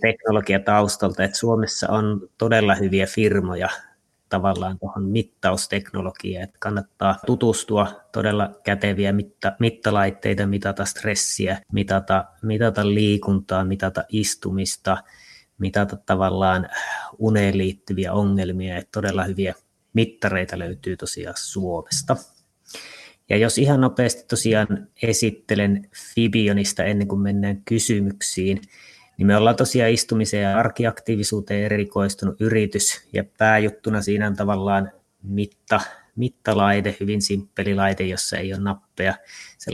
teknologia 0.00 0.60
taustalta, 0.60 1.24
että 1.24 1.38
Suomessa 1.38 1.88
on 1.88 2.28
todella 2.38 2.74
hyviä 2.74 3.06
firmoja 3.06 3.68
tavallaan 4.28 4.78
tuohon 4.78 5.04
mittausteknologiaan, 5.04 6.44
että 6.44 6.56
kannattaa 6.60 7.18
tutustua 7.26 8.00
todella 8.12 8.50
käteviä 8.64 9.12
mitta, 9.12 9.52
mittalaitteita, 9.58 10.46
mitata 10.46 10.84
stressiä, 10.84 11.60
mitata, 11.72 12.24
mitata 12.42 12.94
liikuntaa, 12.94 13.64
mitata 13.64 14.04
istumista, 14.08 14.96
mitata 15.58 15.96
tavallaan 15.96 16.68
uneen 17.18 17.58
liittyviä 17.58 18.12
ongelmia, 18.12 18.76
että 18.76 18.92
todella 18.92 19.24
hyviä 19.24 19.54
mittareita 19.92 20.58
löytyy 20.58 20.96
tosiaan 20.96 21.36
Suomesta. 21.38 22.16
Ja 23.28 23.36
jos 23.36 23.58
ihan 23.58 23.80
nopeasti 23.80 24.24
tosiaan 24.28 24.88
esittelen 25.02 25.88
Fibionista 26.14 26.84
ennen 26.84 27.08
kuin 27.08 27.20
mennään 27.20 27.62
kysymyksiin, 27.64 28.60
niin 29.18 29.26
me 29.26 29.36
ollaan 29.36 29.56
tosiaan 29.56 29.90
istumiseen 29.90 30.42
ja 30.42 30.58
arkiaktiivisuuteen 30.58 31.64
erikoistunut 31.64 32.40
yritys, 32.40 33.08
ja 33.12 33.24
pääjuttuna 33.38 34.02
siinä 34.02 34.26
on 34.26 34.36
tavallaan 34.36 34.92
mitta, 35.22 35.80
mittalaite, 36.16 36.96
hyvin 37.00 37.22
simppeli 37.22 37.74
laite, 37.74 38.04
jossa 38.04 38.36
ei 38.36 38.52
ole 38.52 38.62
nappeja. 38.62 39.14
Se 39.58 39.70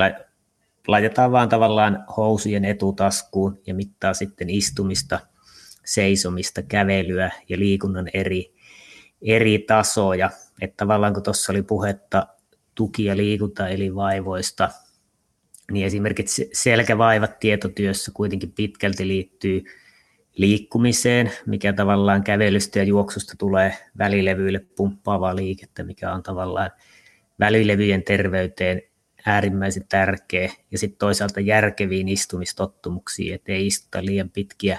laitetaan 0.89 1.33
vaan 1.33 1.49
tavallaan 1.49 2.05
housujen 2.17 2.65
etutaskuun 2.65 3.61
ja 3.67 3.75
mittaa 3.75 4.15
sitten 4.15 4.51
istumista, 4.51 5.21
seisomista, 5.85 6.63
kävelyä 6.63 7.31
ja 7.49 7.59
liikunnan 7.59 8.09
eri, 8.15 8.55
eri 9.23 9.59
tasoja. 9.59 10.31
Että 10.61 10.77
tavallaan 10.77 11.15
kun 11.15 11.23
tuossa 11.23 11.53
oli 11.53 11.63
puhetta 11.63 12.27
tuki- 12.81 13.05
ja 13.05 13.17
liikuntaelinvaivoista, 13.17 14.71
niin 15.73 15.87
esimerkiksi 15.87 16.51
selkävaivat 16.53 17.39
tietotyössä 17.39 18.13
kuitenkin 18.15 18.53
pitkälti 18.53 19.09
liittyy 19.09 19.65
liikkumiseen, 20.37 21.33
mikä 21.47 21.73
tavallaan 21.73 22.25
kävelystä 22.25 22.79
ja 22.79 22.85
juoksusta 22.85 23.35
tulee 23.39 23.77
välilevyille 23.99 24.59
pumppaavaa 24.77 25.37
liikettä, 25.37 25.83
mikä 25.83 26.13
on 26.13 26.23
tavallaan 26.23 26.71
välilevyjen 27.41 28.03
terveyteen 28.03 28.83
äärimmäisen 29.27 29.87
tärkeä. 29.89 30.53
Ja 30.71 30.79
sitten 30.79 30.99
toisaalta 30.99 31.41
järkeviin 31.41 32.09
istumistottumuksiin, 32.09 33.35
ettei 33.35 33.67
istuta 33.67 34.05
liian 34.05 34.31
pitkiä, 34.31 34.79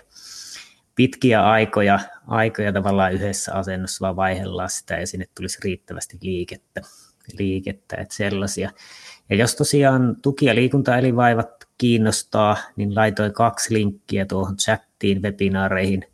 pitkiä 0.96 1.44
aikoja, 1.44 2.00
aikoja 2.28 2.74
tavallaan 2.74 3.14
yhdessä 3.14 3.54
asennossa, 3.54 4.02
vaan 4.02 4.16
vaihellaan 4.16 4.70
sitä 4.70 4.98
ja 4.98 5.08
sinne 5.08 5.26
tulisi 5.36 5.58
riittävästi 5.64 6.18
liikettä 6.22 6.82
liikettä, 7.38 7.96
että 7.96 8.16
sellaisia. 8.16 8.72
Ja 9.30 9.36
jos 9.36 9.56
tosiaan 9.56 10.16
tuki- 10.22 10.46
ja 10.46 10.56
liikuntaelivaivat 10.56 11.68
kiinnostaa, 11.78 12.58
niin 12.76 12.96
laitoin 12.96 13.34
kaksi 13.34 13.74
linkkiä 13.74 14.26
tuohon 14.26 14.58
chattiin 14.58 15.22
webinaareihin. 15.22 16.06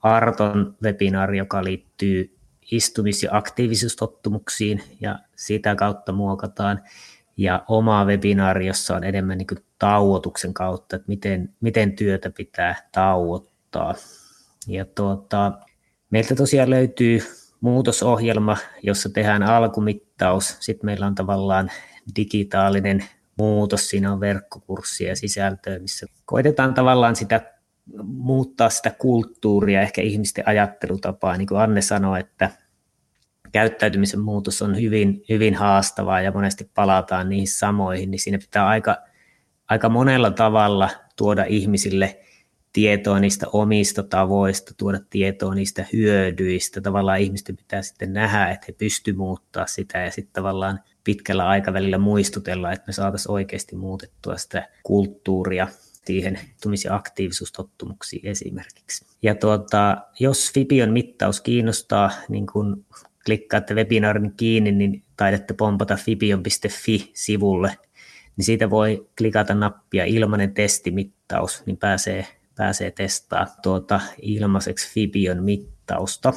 Arton 0.00 0.76
webinaari, 0.82 1.38
joka 1.38 1.64
liittyy 1.64 2.36
istumis- 2.72 3.22
ja 3.22 3.36
aktiivisuustottumuksiin 3.36 4.82
ja 5.00 5.18
sitä 5.36 5.74
kautta 5.74 6.12
muokataan. 6.12 6.82
Ja 7.36 7.64
oma 7.68 8.04
webinaari, 8.04 8.66
jossa 8.66 8.96
on 8.96 9.04
enemmän 9.04 9.38
niin 9.38 9.64
tauotuksen 9.78 10.54
kautta, 10.54 10.96
että 10.96 11.08
miten, 11.08 11.54
miten 11.60 11.92
työtä 11.92 12.30
pitää 12.30 12.88
tauottaa. 12.92 13.94
Ja 14.66 14.84
tuota, 14.84 15.52
meiltä 16.10 16.34
tosiaan 16.34 16.70
löytyy 16.70 17.20
muutosohjelma, 17.64 18.56
jossa 18.82 19.08
tehdään 19.08 19.42
alkumittaus. 19.42 20.56
Sitten 20.60 20.86
meillä 20.86 21.06
on 21.06 21.14
tavallaan 21.14 21.70
digitaalinen 22.16 23.04
muutos, 23.38 23.88
siinä 23.88 24.12
on 24.12 24.20
verkkokurssia 24.20 25.08
ja 25.08 25.16
sisältöä, 25.16 25.78
missä 25.78 26.06
koitetaan 26.24 26.74
tavallaan 26.74 27.16
sitä 27.16 27.54
muuttaa 28.04 28.70
sitä 28.70 28.90
kulttuuria, 28.90 29.80
ehkä 29.80 30.02
ihmisten 30.02 30.48
ajattelutapaa. 30.48 31.36
Niin 31.36 31.46
kuin 31.46 31.60
Anne 31.60 31.80
sanoi, 31.80 32.20
että 32.20 32.50
käyttäytymisen 33.52 34.20
muutos 34.20 34.62
on 34.62 34.80
hyvin, 34.80 35.24
hyvin 35.28 35.54
haastavaa 35.54 36.20
ja 36.20 36.32
monesti 36.32 36.70
palataan 36.74 37.28
niihin 37.28 37.48
samoihin, 37.48 38.10
niin 38.10 38.18
siinä 38.18 38.38
pitää 38.38 38.66
aika, 38.66 38.96
aika 39.68 39.88
monella 39.88 40.30
tavalla 40.30 40.90
tuoda 41.16 41.44
ihmisille 41.44 42.20
tietoa 42.74 43.20
niistä 43.20 43.46
omista 43.52 44.02
tavoista, 44.02 44.74
tuoda 44.76 45.00
tietoa 45.10 45.54
niistä 45.54 45.86
hyödyistä. 45.92 46.80
Tavallaan 46.80 47.20
ihmisten 47.20 47.56
pitää 47.56 47.82
sitten 47.82 48.12
nähdä, 48.12 48.50
että 48.50 48.64
he 48.68 48.72
pystyvät 48.72 49.18
muuttaa 49.18 49.66
sitä 49.66 49.98
ja 49.98 50.10
sitten 50.10 50.32
tavallaan 50.32 50.80
pitkällä 51.04 51.48
aikavälillä 51.48 51.98
muistutella, 51.98 52.72
että 52.72 52.84
me 52.86 52.92
saataisiin 52.92 53.32
oikeasti 53.32 53.76
muutettua 53.76 54.36
sitä 54.36 54.68
kulttuuria 54.82 55.68
siihen 56.04 56.38
tumisia 56.62 56.94
aktiivisuustottumuksiin 56.94 58.26
esimerkiksi. 58.26 59.06
Ja 59.22 59.34
tuota, 59.34 59.96
jos 60.20 60.52
Fibion 60.52 60.92
mittaus 60.92 61.40
kiinnostaa, 61.40 62.10
niin 62.28 62.46
kun 62.46 62.84
klikkaatte 63.26 63.74
webinaarin 63.74 64.32
kiinni, 64.36 64.72
niin 64.72 65.02
taidatte 65.16 65.54
pompata 65.54 65.96
fibion.fi-sivulle, 65.96 67.78
niin 68.36 68.44
siitä 68.44 68.70
voi 68.70 69.08
klikata 69.18 69.54
nappia 69.54 70.04
ilmainen 70.04 70.54
testimittaus, 70.54 71.62
niin 71.66 71.76
pääsee, 71.76 72.26
pääsee 72.56 72.90
testaamaan 72.90 73.56
tuota 73.62 74.00
ilmaiseksi 74.22 74.90
Fibion 74.94 75.42
mittausta. 75.42 76.32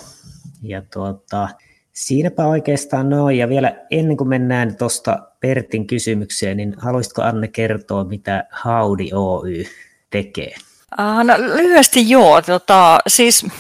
Ja 0.62 0.82
tuota, 0.94 1.50
siinäpä 1.94 2.48
oikeastaan 2.48 3.10
noin. 3.10 3.38
Ja 3.38 3.50
vielä 3.50 3.86
ennen 3.92 4.18
kuin 4.18 4.28
mennään 4.28 4.76
tuosta 4.76 5.20
Pertin 5.40 5.88
kysymykseen, 5.88 6.58
niin 6.58 6.76
haluaisitko 6.78 7.22
Anne 7.22 7.48
kertoa, 7.48 8.04
mitä 8.04 8.44
Haudi 8.52 9.10
Oy 9.14 9.66
tekee? 10.10 10.54
Uh, 11.00 11.24
no, 11.24 11.34
lyhyesti 11.38 12.10
joo. 12.10 12.42
Tota, 12.42 13.00
siis 13.08 13.44
uh, 13.44 13.52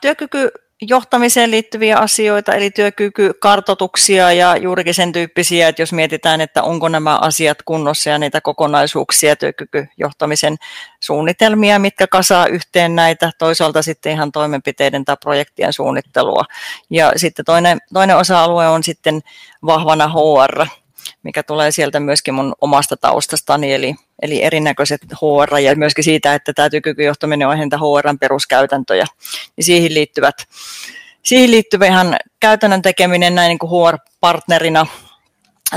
työkyky 0.00 0.50
johtamiseen 0.82 1.50
liittyviä 1.50 1.98
asioita, 1.98 2.54
eli 2.54 2.70
työkykykartotuksia 2.70 4.32
ja 4.32 4.56
juurikin 4.56 4.94
sen 4.94 5.12
tyyppisiä, 5.12 5.68
että 5.68 5.82
jos 5.82 5.92
mietitään, 5.92 6.40
että 6.40 6.62
onko 6.62 6.88
nämä 6.88 7.16
asiat 7.16 7.58
kunnossa 7.64 8.10
ja 8.10 8.18
niitä 8.18 8.40
kokonaisuuksia, 8.40 9.36
työkykyjohtamisen 9.36 10.56
suunnitelmia, 11.00 11.78
mitkä 11.78 12.06
kasaa 12.06 12.46
yhteen 12.46 12.96
näitä, 12.96 13.30
toisaalta 13.38 13.82
sitten 13.82 14.12
ihan 14.12 14.32
toimenpiteiden 14.32 15.04
tai 15.04 15.16
projektien 15.22 15.72
suunnittelua. 15.72 16.44
Ja 16.90 17.12
sitten 17.16 17.44
toinen, 17.44 17.78
toinen 17.92 18.16
osa-alue 18.16 18.68
on 18.68 18.82
sitten 18.82 19.20
vahvana 19.66 20.08
HR, 20.08 20.66
mikä 21.26 21.42
tulee 21.42 21.70
sieltä 21.70 22.00
myöskin 22.00 22.34
mun 22.34 22.54
omasta 22.60 22.96
taustastani, 22.96 23.74
eli, 23.74 23.94
eli 24.22 24.42
erinäköiset 24.42 25.00
HR 25.12 25.58
ja 25.58 25.76
myöskin 25.76 26.04
siitä, 26.04 26.34
että 26.34 26.52
tämä 26.52 26.70
kykyjohtaminen 26.82 27.48
on 27.48 27.58
entä 27.58 27.78
HRn 27.78 28.18
peruskäytäntöjä, 28.18 29.06
niin 29.56 29.64
siihen 29.64 29.94
liittyvät 29.94 30.36
siihen 31.22 31.50
liittyvä 31.50 31.86
ihan 31.86 32.16
käytännön 32.40 32.82
tekeminen 32.82 33.34
näin 33.34 33.48
niin 33.48 33.58
kuin 33.58 33.70
HR-partnerina 33.70 34.86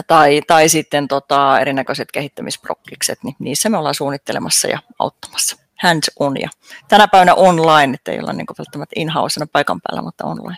tai, 0.07 0.41
tai 0.47 0.69
sitten 0.69 1.07
tota, 1.07 1.59
erinäköiset 1.59 2.11
kehittämisprokkikset, 2.11 3.23
niin 3.23 3.35
niissä 3.39 3.69
me 3.69 3.77
ollaan 3.77 3.95
suunnittelemassa 3.95 4.67
ja 4.67 4.79
auttamassa 4.99 5.57
hands 5.83 6.11
on 6.19 6.41
ja 6.41 6.49
tänä 6.87 7.07
päivänä 7.07 7.35
online, 7.35 7.95
että 7.95 8.11
ei 8.11 8.19
olla 8.19 8.33
niin 8.33 8.45
välttämättä 8.59 8.93
in 8.95 9.11
paikan 9.51 9.81
päällä, 9.81 10.01
mutta 10.01 10.25
online 10.25 10.57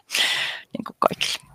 niin 0.77 0.84
kuin 0.88 0.95
kaikille. 0.99 1.50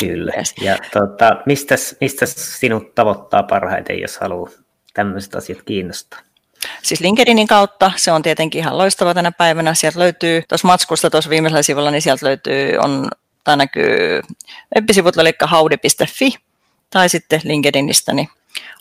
Kyllä. 0.00 0.32
Ja 0.60 0.78
tuota, 0.92 1.36
mistä, 1.46 1.74
mistä 2.00 2.26
sinut 2.26 2.94
tavoittaa 2.94 3.42
parhaiten, 3.42 4.00
jos 4.00 4.18
haluaa 4.18 4.50
tämmöiset 4.94 5.34
asiat 5.34 5.62
kiinnostaa? 5.62 6.20
Siis 6.82 7.00
LinkedInin 7.00 7.46
kautta, 7.46 7.92
se 7.96 8.12
on 8.12 8.22
tietenkin 8.22 8.58
ihan 8.58 8.78
loistava 8.78 9.14
tänä 9.14 9.32
päivänä. 9.32 9.74
Sieltä 9.74 9.98
löytyy, 9.98 10.42
tuossa 10.48 10.68
matskusta 10.68 11.10
tuossa 11.10 11.30
viimeisellä 11.30 11.62
sivulla, 11.62 11.90
niin 11.90 12.02
sieltä 12.02 12.26
löytyy, 12.26 12.76
on, 12.78 13.08
tai 13.44 13.56
näkyy 13.56 14.20
web-sivut, 14.76 15.16
eli 15.16 15.32
haudi.fi, 15.40 16.34
tai 16.90 17.08
sitten 17.08 17.40
LinkedInistä, 17.44 18.12
niin 18.12 18.28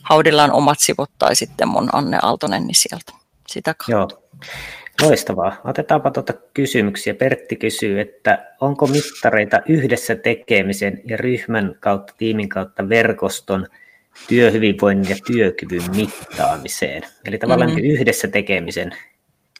Haudilla 0.04 0.43
on 0.43 0.52
omat 0.52 0.80
sivut, 0.80 1.12
tai 1.19 1.36
sitten 1.36 1.67
mun 1.67 1.89
Anne 1.93 2.19
Aaltonen, 2.21 2.67
niin 2.67 2.76
sieltä 2.76 3.12
sitä 3.47 3.73
kautta. 3.73 3.91
Joo. 3.91 4.23
Loistavaa. 5.02 5.62
Otetaanpa 5.64 6.12
tuota 6.12 6.34
kysymyksiä. 6.54 7.14
Pertti 7.14 7.56
kysyy, 7.56 8.00
että 8.00 8.48
onko 8.62 8.88
mittareita 8.88 9.62
yhdessä 9.68 10.16
tekemisen 10.16 11.02
ja 11.06 11.18
ryhmän 11.18 11.76
kautta, 11.80 12.14
tiimin 12.18 12.50
kautta 12.50 12.90
verkoston 12.90 13.68
työhyvinvoinnin 14.28 15.10
ja 15.10 15.16
työkyvyn 15.28 15.96
mittaamiseen? 15.96 17.04
Eli 17.26 17.38
tavallaan 17.38 17.72
mm-hmm. 17.72 17.86
yhdessä 17.86 18.28
tekemisen 18.28 18.96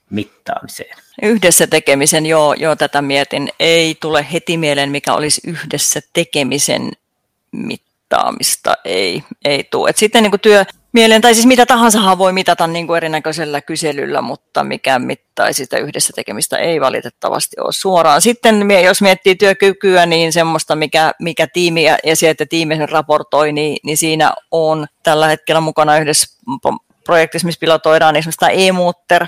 mittaamiseen. 0.10 0.98
Yhdessä 1.22 1.68
tekemisen, 1.68 2.26
joo, 2.26 2.54
joo, 2.54 2.76
tätä 2.76 3.02
mietin. 3.02 3.50
Ei 3.60 3.96
tule 4.00 4.26
heti 4.34 4.58
mieleen, 4.58 4.92
mikä 4.92 5.14
olisi 5.14 5.42
yhdessä 5.48 6.00
tekemisen 6.14 6.92
mittaamista. 8.14 8.74
Ei, 8.86 9.24
ei 9.46 9.64
tule. 9.64 9.90
Et 9.90 9.98
sitten 9.98 10.24
niin 10.24 10.40
työ, 10.42 10.66
mieleen, 10.94 11.22
tai 11.22 11.34
siis 11.34 11.46
mitä 11.46 11.66
tahansa 11.66 12.18
voi 12.18 12.34
mitata 12.34 12.68
niin 12.68 12.88
kuin 12.88 12.98
erinäköisellä 12.98 13.62
kyselyllä, 13.62 14.22
mutta 14.22 14.64
mikä 14.64 15.00
mittaisi 15.00 15.64
sitä 15.64 15.78
yhdessä 15.78 16.14
tekemistä 16.16 16.58
ei 16.58 16.82
valitettavasti 16.82 17.56
ole 17.60 17.72
suoraan. 17.72 18.22
Sitten 18.22 18.68
jos 18.84 19.02
miettii 19.02 19.36
työkykyä, 19.36 20.06
niin 20.06 20.34
semmoista, 20.34 20.76
mikä, 20.76 21.12
mikä 21.20 21.48
tiimi 21.48 21.84
ja 21.84 22.16
se, 22.16 22.30
että 22.30 22.46
tiimi 22.46 22.86
raportoi, 22.86 23.52
niin, 23.52 23.78
niin 23.84 23.98
siinä 23.98 24.34
on 24.52 24.88
tällä 25.04 25.28
hetkellä 25.28 25.62
mukana 25.62 25.98
yhdessä 25.98 26.28
projektissa, 27.06 27.46
missä 27.46 27.60
pilotoidaan 27.60 28.16
esimerkiksi 28.16 28.40
tämä 28.40 28.52
e-mutter, 28.52 29.26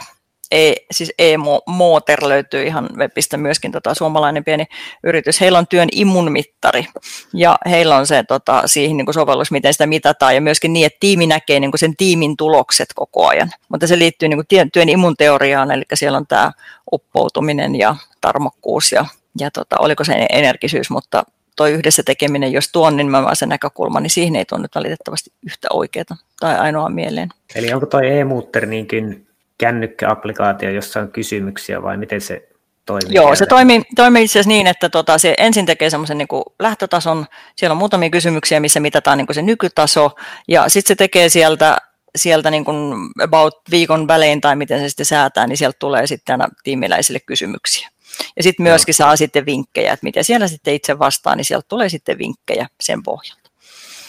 e, 0.51 0.73
siis 0.91 1.13
e-Motor 1.19 2.19
löytyy 2.27 2.63
ihan 2.63 2.89
webistä 2.97 3.37
myöskin 3.37 3.71
tota, 3.71 3.93
suomalainen 3.93 4.43
pieni 4.43 4.65
yritys. 5.03 5.41
Heillä 5.41 5.57
on 5.57 5.67
työn 5.67 5.89
immunmittari 5.91 6.87
ja 7.33 7.57
heillä 7.69 7.95
on 7.95 8.07
se 8.07 8.23
tota, 8.23 8.63
siihen 8.65 8.97
niin 8.97 9.05
kuin 9.05 9.13
sovellus, 9.13 9.51
miten 9.51 9.73
sitä 9.73 9.87
mitataan 9.87 10.35
ja 10.35 10.41
myöskin 10.41 10.73
niin, 10.73 10.85
että 10.85 10.97
tiimi 10.99 11.27
näkee 11.27 11.59
niin 11.59 11.71
kuin 11.71 11.79
sen 11.79 11.95
tiimin 11.97 12.37
tulokset 12.37 12.89
koko 12.95 13.27
ajan. 13.27 13.51
Mutta 13.69 13.87
se 13.87 13.99
liittyy 13.99 14.29
niin 14.29 14.45
kuin 14.49 14.69
työn 14.73 14.89
immunteoriaan, 14.89 15.71
eli 15.71 15.83
siellä 15.93 16.17
on 16.17 16.27
tämä 16.27 16.51
uppoutuminen 16.91 17.75
ja 17.75 17.95
tarmokkuus 18.21 18.91
ja, 18.91 19.05
ja 19.39 19.51
tota, 19.51 19.75
oliko 19.79 20.03
se 20.03 20.25
energisyys, 20.29 20.89
mutta 20.89 21.23
toi 21.55 21.71
yhdessä 21.71 22.03
tekeminen, 22.03 22.51
jos 22.51 22.71
tuon 22.71 22.97
nimenomaan 22.97 23.35
se 23.35 23.45
näkökulma, 23.45 23.99
niin 23.99 24.09
siihen 24.09 24.35
ei 24.35 24.45
tule 24.45 24.61
nyt 24.61 24.75
valitettavasti 24.75 25.31
yhtä 25.45 25.67
oikeaa 25.73 26.17
tai 26.39 26.59
ainoa 26.59 26.89
mieleen. 26.89 27.29
Eli 27.55 27.73
onko 27.73 27.85
tuo 27.85 27.99
e-muutter 27.99 28.65
niinkin 28.65 29.27
kännykkäapplikaatio, 29.57 30.69
jossa 30.69 30.99
on 30.99 31.11
kysymyksiä 31.11 31.81
vai 31.81 31.97
miten 31.97 32.21
se 32.21 32.49
toimii? 32.85 33.15
Joo, 33.15 33.35
se 33.35 33.45
toimii, 33.45 33.81
toimii 33.95 34.23
itse 34.23 34.39
asiassa 34.39 34.49
niin, 34.49 34.67
että 34.67 34.89
tota, 34.89 35.17
se 35.17 35.33
ensin 35.37 35.65
tekee 35.65 35.89
semmoisen 35.89 36.17
niin 36.17 36.27
lähtötason, 36.59 37.25
siellä 37.55 37.71
on 37.71 37.77
muutamia 37.77 38.09
kysymyksiä, 38.09 38.59
missä 38.59 38.79
mitataan 38.79 39.17
niin 39.17 39.27
kuin 39.27 39.35
se 39.35 39.41
nykytaso, 39.41 40.11
ja 40.47 40.69
sitten 40.69 40.87
se 40.87 40.95
tekee 40.95 41.29
sieltä 41.29 41.77
sieltä 42.15 42.51
niin 42.51 42.65
kuin 42.65 43.09
about 43.23 43.53
viikon 43.71 44.07
välein 44.07 44.41
tai 44.41 44.55
miten 44.55 44.79
se 44.79 44.89
sitten 44.89 45.05
säätää, 45.05 45.47
niin 45.47 45.57
sieltä 45.57 45.77
tulee 45.79 46.07
sitten 46.07 46.33
aina 46.33 46.47
tiimiläisille 46.63 47.19
kysymyksiä. 47.19 47.89
Ja 48.37 48.43
sitten 48.43 48.63
myöskin 48.63 48.93
Joo. 48.93 49.07
saa 49.07 49.15
sitten 49.15 49.45
vinkkejä, 49.45 49.93
että 49.93 50.03
miten 50.03 50.23
siellä 50.23 50.47
sitten 50.47 50.73
itse 50.73 50.99
vastaa, 50.99 51.35
niin 51.35 51.45
sieltä 51.45 51.65
tulee 51.67 51.89
sitten 51.89 52.17
vinkkejä 52.17 52.67
sen 52.81 53.03
pohjalta. 53.03 53.51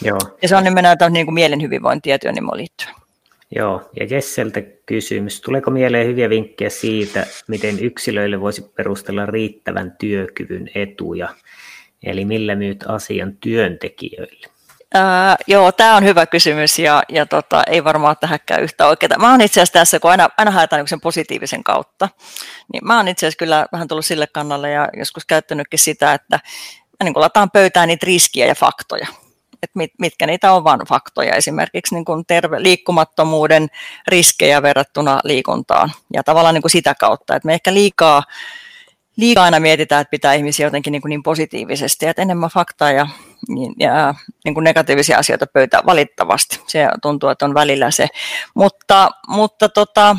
Joo. 0.01 0.19
Ja 0.41 0.47
se 0.47 0.55
on 0.55 0.63
nimenomaan 0.63 1.13
niin 1.13 1.25
kuin 1.25 1.33
mielen 1.33 1.61
hyvinvointia 1.61 2.13
ja 2.13 2.19
työnimoon 2.19 2.57
liittyen. 2.57 2.95
Joo, 3.55 3.89
ja 3.99 4.05
Jesseltä 4.05 4.61
kysymys. 4.85 5.41
Tuleeko 5.41 5.71
mieleen 5.71 6.07
hyviä 6.07 6.29
vinkkejä 6.29 6.69
siitä, 6.69 7.27
miten 7.47 7.79
yksilöille 7.79 8.41
voisi 8.41 8.61
perustella 8.61 9.25
riittävän 9.25 9.95
työkyvyn 9.99 10.69
etuja? 10.75 11.29
Eli 12.03 12.25
millä 12.25 12.55
myyt 12.55 12.83
asian 12.87 13.37
työntekijöille? 13.37 14.47
Ää, 14.93 15.35
joo, 15.47 15.71
tämä 15.71 15.95
on 15.95 16.03
hyvä 16.03 16.25
kysymys 16.25 16.79
ja, 16.79 17.03
ja 17.09 17.25
tota, 17.25 17.63
ei 17.63 17.83
varmaan 17.83 18.15
tähänkään 18.19 18.63
yhtä 18.63 18.87
oikeaa. 18.87 19.19
Mä 19.19 19.31
oon 19.31 19.41
itse 19.41 19.61
asiassa 19.61 19.73
tässä, 19.73 19.99
kun 19.99 20.11
aina, 20.11 20.29
aina 20.37 20.51
haetaan 20.51 20.79
niin 20.79 20.87
sen 20.87 21.01
positiivisen 21.01 21.63
kautta, 21.63 22.09
niin 22.73 22.87
mä 22.87 22.97
oon 22.97 23.07
itse 23.07 23.25
asiassa 23.25 23.37
kyllä 23.37 23.65
vähän 23.71 23.87
tullut 23.87 24.05
sille 24.05 24.27
kannalle 24.27 24.71
ja 24.71 24.89
joskus 24.97 25.25
käyttänytkin 25.25 25.79
sitä, 25.79 26.13
että 26.13 26.39
mä 26.75 27.03
niin 27.03 27.13
lataan 27.15 27.51
pöytään 27.51 27.87
niitä 27.87 28.05
riskiä 28.05 28.45
ja 28.45 28.55
faktoja 28.55 29.07
että 29.63 29.77
mit, 29.79 29.91
mitkä 29.99 30.27
niitä 30.27 30.53
on 30.53 30.63
vain 30.63 30.79
faktoja, 30.87 31.35
esimerkiksi 31.35 31.95
niin 31.95 32.05
kuin 32.05 32.25
terve, 32.25 32.63
liikkumattomuuden 32.63 33.67
riskejä 34.07 34.61
verrattuna 34.61 35.19
liikuntaan 35.23 35.91
ja 36.13 36.23
tavallaan 36.23 36.53
niin 36.53 36.61
kuin 36.61 36.71
sitä 36.71 36.95
kautta, 36.99 37.35
että 37.35 37.45
me 37.45 37.53
ehkä 37.53 37.73
liikaa 37.73 38.23
liikaa 39.17 39.43
aina 39.43 39.59
mietitään, 39.59 40.01
että 40.01 40.11
pitää 40.11 40.33
ihmisiä 40.33 40.67
jotenkin 40.67 40.91
niin, 40.91 41.01
kuin 41.01 41.09
niin 41.09 41.23
positiivisesti, 41.23 42.05
että 42.05 42.21
enemmän 42.21 42.49
faktaa 42.49 42.91
ja, 42.91 43.07
niin, 43.47 43.73
ja 43.79 44.15
niin 44.45 44.53
kuin 44.53 44.63
negatiivisia 44.63 45.17
asioita 45.17 45.45
pöytään 45.53 45.85
valittavasti. 45.85 46.59
Se 46.67 46.87
tuntuu, 47.01 47.29
että 47.29 47.45
on 47.45 47.53
välillä 47.53 47.91
se. 47.91 48.07
Mutta, 48.55 49.09
mutta 49.27 49.69
tota, 49.69 50.17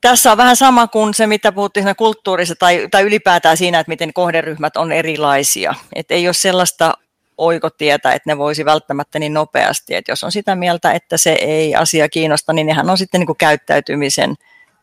tässä 0.00 0.32
on 0.32 0.36
vähän 0.36 0.56
sama 0.56 0.88
kuin 0.88 1.14
se, 1.14 1.26
mitä 1.26 1.52
puhuttiin 1.52 1.96
kulttuurissa 1.96 2.54
tai, 2.58 2.88
tai 2.90 3.02
ylipäätään 3.02 3.56
siinä, 3.56 3.80
että 3.80 3.90
miten 3.90 4.12
kohderyhmät 4.12 4.76
on 4.76 4.92
erilaisia. 4.92 5.74
Että 5.94 6.14
ei 6.14 6.28
ole 6.28 6.34
sellaista 6.34 6.94
oikotietä, 7.38 8.12
että 8.12 8.30
ne 8.30 8.38
voisi 8.38 8.64
välttämättä 8.64 9.18
niin 9.18 9.34
nopeasti. 9.34 9.94
Että 9.94 10.12
jos 10.12 10.24
on 10.24 10.32
sitä 10.32 10.54
mieltä, 10.54 10.92
että 10.92 11.16
se 11.16 11.32
ei 11.32 11.74
asia 11.74 12.08
kiinnosta, 12.08 12.52
niin 12.52 12.66
nehän 12.66 12.90
on 12.90 12.98
sitten 12.98 13.18
niin 13.18 13.26
kuin 13.26 13.38
käyttäytymisen 13.38 14.34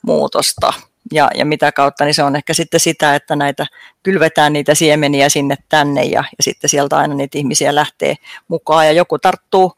muutosta. 0.02 0.74
Ja, 1.12 1.30
ja 1.36 1.46
mitä 1.46 1.72
kautta, 1.72 2.06
niin 2.06 2.14
se 2.14 2.24
on 2.24 2.36
ehkä 2.36 2.54
sitten 2.54 2.80
sitä, 2.80 3.16
että 3.16 3.36
näitä 3.36 3.66
kylvetään 4.04 4.54
niitä 4.54 4.76
siemeniä 4.76 5.30
sinne 5.30 5.56
tänne 5.70 6.04
ja, 6.04 6.24
ja 6.38 6.44
sitten 6.44 6.70
sieltä 6.70 6.98
aina 6.98 7.14
niitä 7.14 7.38
ihmisiä 7.38 7.76
lähtee 7.76 8.16
mukaan 8.48 8.86
ja 8.86 8.92
joku 8.92 9.20
tarttuu 9.20 9.74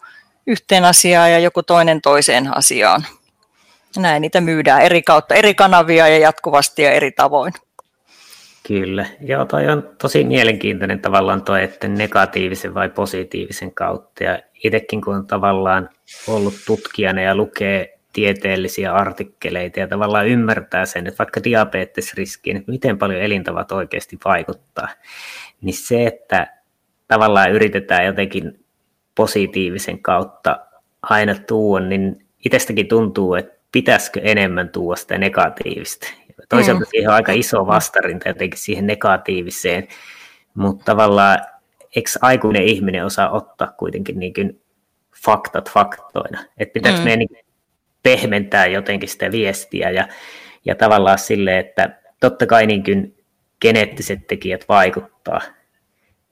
yhteen 0.47 0.85
asiaan 0.85 1.31
ja 1.31 1.39
joku 1.39 1.63
toinen 1.63 2.01
toiseen 2.01 2.57
asiaan. 2.57 3.05
Näin 3.97 4.21
niitä 4.21 4.41
myydään 4.41 4.81
eri 4.81 5.01
kautta, 5.01 5.35
eri 5.35 5.55
kanavia 5.55 6.07
ja 6.07 6.17
jatkuvasti 6.17 6.81
ja 6.81 6.91
eri 6.91 7.11
tavoin. 7.11 7.53
Kyllä. 8.67 9.05
Joo, 9.21 9.45
toi 9.45 9.67
on 9.67 9.89
tosi 10.01 10.23
mielenkiintoinen 10.23 10.99
tavallaan 10.99 11.41
toi, 11.41 11.63
että 11.63 11.87
negatiivisen 11.87 12.73
vai 12.73 12.89
positiivisen 12.89 13.73
kautta. 13.73 14.23
Ja 14.23 14.39
itsekin 14.63 15.01
kun 15.01 15.15
on 15.15 15.27
tavallaan 15.27 15.89
ollut 16.27 16.53
tutkijana 16.67 17.21
ja 17.21 17.35
lukee 17.35 17.99
tieteellisiä 18.13 18.93
artikkeleita 18.93 19.79
ja 19.79 19.87
tavallaan 19.87 20.27
ymmärtää 20.27 20.85
sen, 20.85 21.07
että 21.07 21.17
vaikka 21.17 21.43
diabetesriskiin, 21.43 22.57
että 22.57 22.71
miten 22.71 22.97
paljon 22.97 23.21
elintavat 23.21 23.71
oikeasti 23.71 24.17
vaikuttaa, 24.25 24.87
niin 25.61 25.73
se, 25.73 26.05
että 26.05 26.47
tavallaan 27.07 27.51
yritetään 27.51 28.05
jotenkin 28.05 28.65
positiivisen 29.15 29.99
kautta 29.99 30.59
aina 31.01 31.35
tuua, 31.47 31.79
niin 31.79 32.25
itsestäkin 32.45 32.87
tuntuu, 32.87 33.35
että 33.35 33.52
pitäisikö 33.73 34.21
enemmän 34.23 34.69
tuoda 34.69 34.95
sitä 34.95 35.17
negatiivista. 35.17 36.07
Toisaalta 36.49 36.79
mm. 36.79 36.87
siihen 36.89 37.09
on 37.09 37.15
aika 37.15 37.31
iso 37.31 37.67
vastarinta 37.67 38.29
jotenkin 38.29 38.59
siihen 38.59 38.87
negatiiviseen, 38.87 39.87
mutta 40.53 40.85
tavallaan 40.85 41.39
eikö 41.95 42.09
aikuinen 42.21 42.63
ihminen 42.63 43.05
osaa 43.05 43.29
ottaa 43.29 43.67
kuitenkin 43.67 44.19
niin 44.19 44.33
kuin 44.33 44.61
faktat 45.25 45.71
faktoina? 45.71 46.43
Että 46.57 46.73
pitääkö 46.73 46.97
mm. 46.97 47.03
meidän 47.03 47.19
niin 47.19 47.45
pehmentää 48.03 48.67
jotenkin 48.67 49.09
sitä 49.09 49.31
viestiä 49.31 49.89
ja, 49.89 50.07
ja 50.65 50.75
tavallaan 50.75 51.19
sille, 51.19 51.59
että 51.59 51.99
totta 52.19 52.45
kai 52.45 52.67
niin 52.67 52.83
kuin 52.83 53.17
geneettiset 53.61 54.27
tekijät 54.27 54.65
vaikuttaa, 54.69 55.41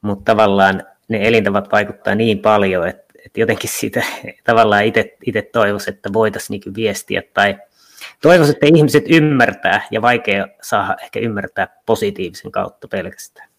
mutta 0.02 0.32
tavallaan 0.32 0.84
ne 1.08 1.28
elintavat 1.28 1.72
vaikuttaa 1.72 2.16
niin 2.16 2.40
paljon, 2.40 2.88
että, 2.88 3.11
että 3.26 3.40
jotenkin 3.40 3.70
sitä 3.70 4.04
tavallaan 4.44 4.84
itse 5.26 5.42
toivoisi, 5.42 5.90
että 5.90 6.14
voitaisiin 6.14 6.62
niin 6.66 6.76
viestiä 6.76 7.24
tai 7.34 7.58
toivoisin, 8.22 8.56
että 8.56 8.78
ihmiset 8.78 9.04
ymmärtää 9.10 9.88
ja 9.92 10.02
vaikea 10.02 10.48
saada 10.62 10.96
ehkä 11.04 11.20
ymmärtää 11.20 11.68
positiivisen 11.86 12.52
kautta 12.52 12.88
pelkästään. 12.88 13.50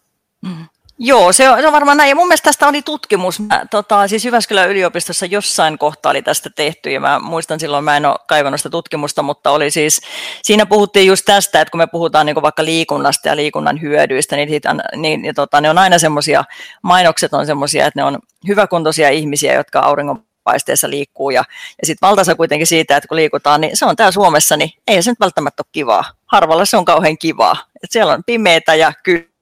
Mm. 0.41 0.65
Joo, 0.97 1.33
se 1.33 1.49
on, 1.49 1.59
se 1.61 1.67
on 1.67 1.73
varmaan 1.73 1.97
näin. 1.97 2.09
Ja 2.09 2.15
mun 2.15 2.27
mielestä 2.27 2.45
tästä 2.45 2.67
oli 2.67 2.81
tutkimus. 2.81 3.39
Mä, 3.39 3.65
tota, 3.71 4.07
siis 4.07 4.25
Jyväskylän 4.25 4.69
yliopistossa 4.69 5.25
jossain 5.25 5.77
kohtaa 5.77 6.09
oli 6.09 6.21
tästä 6.21 6.49
tehty, 6.55 6.91
ja 6.91 6.99
mä 6.99 7.19
muistan 7.19 7.59
silloin, 7.59 7.83
mä 7.83 7.97
en 7.97 8.05
ole 8.05 8.15
kaivannut 8.27 8.59
sitä 8.59 8.69
tutkimusta, 8.69 9.23
mutta 9.23 9.51
oli 9.51 9.71
siis, 9.71 10.01
siinä 10.43 10.65
puhuttiin 10.65 11.07
just 11.07 11.25
tästä, 11.25 11.61
että 11.61 11.71
kun 11.71 11.77
me 11.77 11.87
puhutaan 11.87 12.25
niin 12.25 12.41
vaikka 12.41 12.65
liikunnasta 12.65 13.27
ja 13.27 13.35
liikunnan 13.35 13.81
hyödyistä, 13.81 14.35
niin, 14.35 14.49
siitä, 14.49 14.75
niin 14.95 15.25
ja 15.25 15.33
tota, 15.33 15.61
ne 15.61 15.69
on 15.69 15.77
aina 15.77 15.99
semmoisia, 15.99 16.43
mainokset 16.81 17.33
on 17.33 17.45
semmoisia, 17.45 17.85
että 17.85 17.99
ne 17.99 18.03
on 18.03 18.19
hyväkuntoisia 18.47 19.09
ihmisiä, 19.09 19.53
jotka 19.53 19.79
auringon 19.79 20.23
paisteessa 20.43 20.89
liikkuu 20.89 21.29
ja, 21.29 21.43
ja 21.81 21.87
sitten 21.87 22.07
valtaisa 22.07 22.35
kuitenkin 22.35 22.67
siitä, 22.67 22.97
että 22.97 23.07
kun 23.07 23.15
liikutaan, 23.17 23.61
niin 23.61 23.77
se 23.77 23.85
on 23.85 23.95
täällä 23.95 24.11
Suomessa, 24.11 24.57
niin 24.57 24.71
ei 24.87 25.03
se 25.03 25.11
nyt 25.11 25.19
välttämättä 25.19 25.61
ole 25.61 25.69
kivaa. 25.71 26.03
Harvalla 26.25 26.65
se 26.65 26.77
on 26.77 26.85
kauhean 26.85 27.17
kivaa. 27.17 27.57
Et 27.83 27.91
siellä 27.91 28.13
on 28.13 28.23
pimeätä 28.25 28.75
ja 28.75 28.93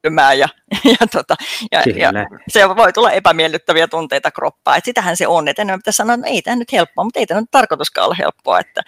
kylmää 0.01 0.33
ja, 0.33 0.47
ja, 0.99 1.07
tota, 1.11 1.35
ja, 1.71 1.83
ja 1.95 2.11
se 2.47 2.69
voi 2.69 2.93
tulla 2.93 3.11
epämiellyttäviä 3.11 3.87
tunteita 3.87 4.31
kroppaan. 4.31 4.77
Et 4.77 4.85
sitähän 4.85 5.17
se 5.17 5.27
on, 5.27 5.47
että 5.47 5.61
enemmän 5.61 5.79
pitäisi 5.79 5.97
sanoa, 5.97 6.13
että 6.13 6.27
ei 6.27 6.41
tämä 6.41 6.55
nyt 6.55 6.71
helppoa, 6.71 7.03
mutta 7.03 7.19
ei 7.19 7.25
tämä 7.25 7.41
nyt 7.41 7.51
tarkoituskaan 7.51 8.05
olla 8.05 8.15
helppoa. 8.19 8.59
Että, 8.59 8.81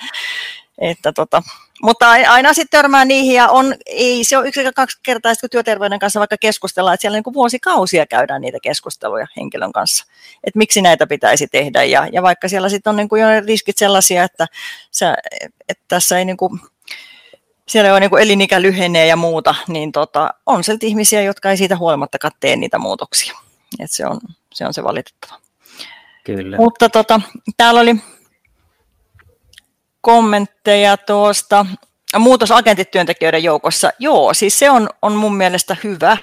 että 0.78 1.12
tota, 1.12 1.44
mutta 1.84 2.10
aina 2.10 2.54
sitten 2.54 2.80
törmää 2.80 3.06
niihin 3.06 3.36
ja 3.36 3.50
on, 3.50 3.76
ei 3.86 4.24
se 4.24 4.38
ole 4.38 4.48
yksi 4.48 4.64
kaksi 4.76 5.00
kertaa, 5.04 5.34
kun 5.42 5.50
työterveyden 5.50 6.00
kanssa 6.00 6.20
vaikka 6.20 6.38
keskustellaan, 6.38 6.94
että 6.94 7.02
siellä 7.02 7.16
niin 7.16 7.24
kuin 7.24 7.34
vuosikausia 7.34 8.06
käydään 8.06 8.42
niitä 8.42 8.58
keskusteluja 8.64 9.28
henkilön 9.38 9.72
kanssa, 9.72 10.06
että 10.44 10.58
miksi 10.58 10.82
näitä 10.82 11.08
pitäisi 11.08 11.48
tehdä 11.48 11.84
ja, 11.84 12.08
ja 12.12 12.24
vaikka 12.24 12.48
siellä 12.48 12.70
sitten 12.70 12.90
on 12.92 12.96
niin 12.96 13.10
kuin 13.10 13.22
jo 13.22 13.28
riskit 13.48 13.78
sellaisia, 13.78 14.24
että, 14.24 14.48
sä, 14.92 15.16
että 15.70 15.84
tässä 15.88 16.18
ei 16.18 16.26
niin 16.26 16.38
kuin, 16.38 16.60
siellä 17.68 17.94
on 17.94 18.02
niin 18.02 18.20
elinikä 18.20 18.62
lyhenee 18.62 19.08
ja 19.08 19.16
muuta, 19.16 19.56
niin 19.68 19.92
tota, 19.92 20.34
on 20.46 20.64
sieltä 20.64 20.86
ihmisiä, 20.86 21.22
jotka 21.22 21.50
ei 21.50 21.58
siitä 21.58 21.78
huolimatta 21.78 22.30
tee 22.40 22.56
niitä 22.56 22.78
muutoksia. 22.78 23.34
Et 23.80 23.92
se, 23.92 24.06
on, 24.06 24.20
se 24.54 24.68
on 24.68 24.74
se 24.74 24.84
valitettava. 24.84 25.40
Kyllä. 26.24 26.58
Mutta 26.58 26.90
tota, 26.90 27.22
täällä 27.58 27.80
oli 27.80 27.96
kommentteja 30.02 30.98
tuosta 30.98 31.66
muutosagentit 32.20 32.92
työntekijöiden 32.92 33.44
joukossa. 33.44 33.92
Joo, 34.00 34.34
siis 34.34 34.60
se 34.60 34.70
on, 34.70 34.90
on 35.02 35.14
mun 35.16 35.36
mielestä 35.36 35.76
hyvä. 35.84 36.18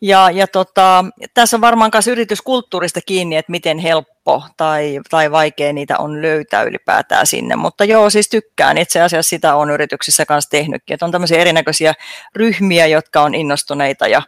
Ja, 0.00 0.30
ja 0.30 0.46
tota, 0.46 1.04
tässä 1.34 1.56
on 1.56 1.60
varmaan 1.60 1.90
myös 1.94 2.08
yrityskulttuurista 2.08 3.00
kiinni, 3.06 3.36
että 3.36 3.50
miten 3.50 3.78
helppo 3.78 4.42
tai, 4.56 5.00
tai 5.10 5.30
vaikea 5.30 5.72
niitä 5.72 5.98
on 5.98 6.22
löytää 6.22 6.62
ylipäätään 6.62 7.26
sinne. 7.26 7.56
Mutta 7.56 7.84
joo, 7.84 8.10
siis 8.10 8.28
tykkään. 8.28 8.78
Itse 8.78 9.00
asiassa 9.00 9.30
sitä 9.30 9.54
on 9.54 9.70
yrityksissä 9.70 10.26
kanssa 10.26 10.50
tehnytkin. 10.50 10.94
Että 10.94 11.06
on 11.06 11.12
tämmöisiä 11.12 11.40
erinäköisiä 11.40 11.94
ryhmiä, 12.36 12.86
jotka 12.86 13.22
on 13.22 13.34
innostuneita 13.34 14.08
ja, 14.08 14.22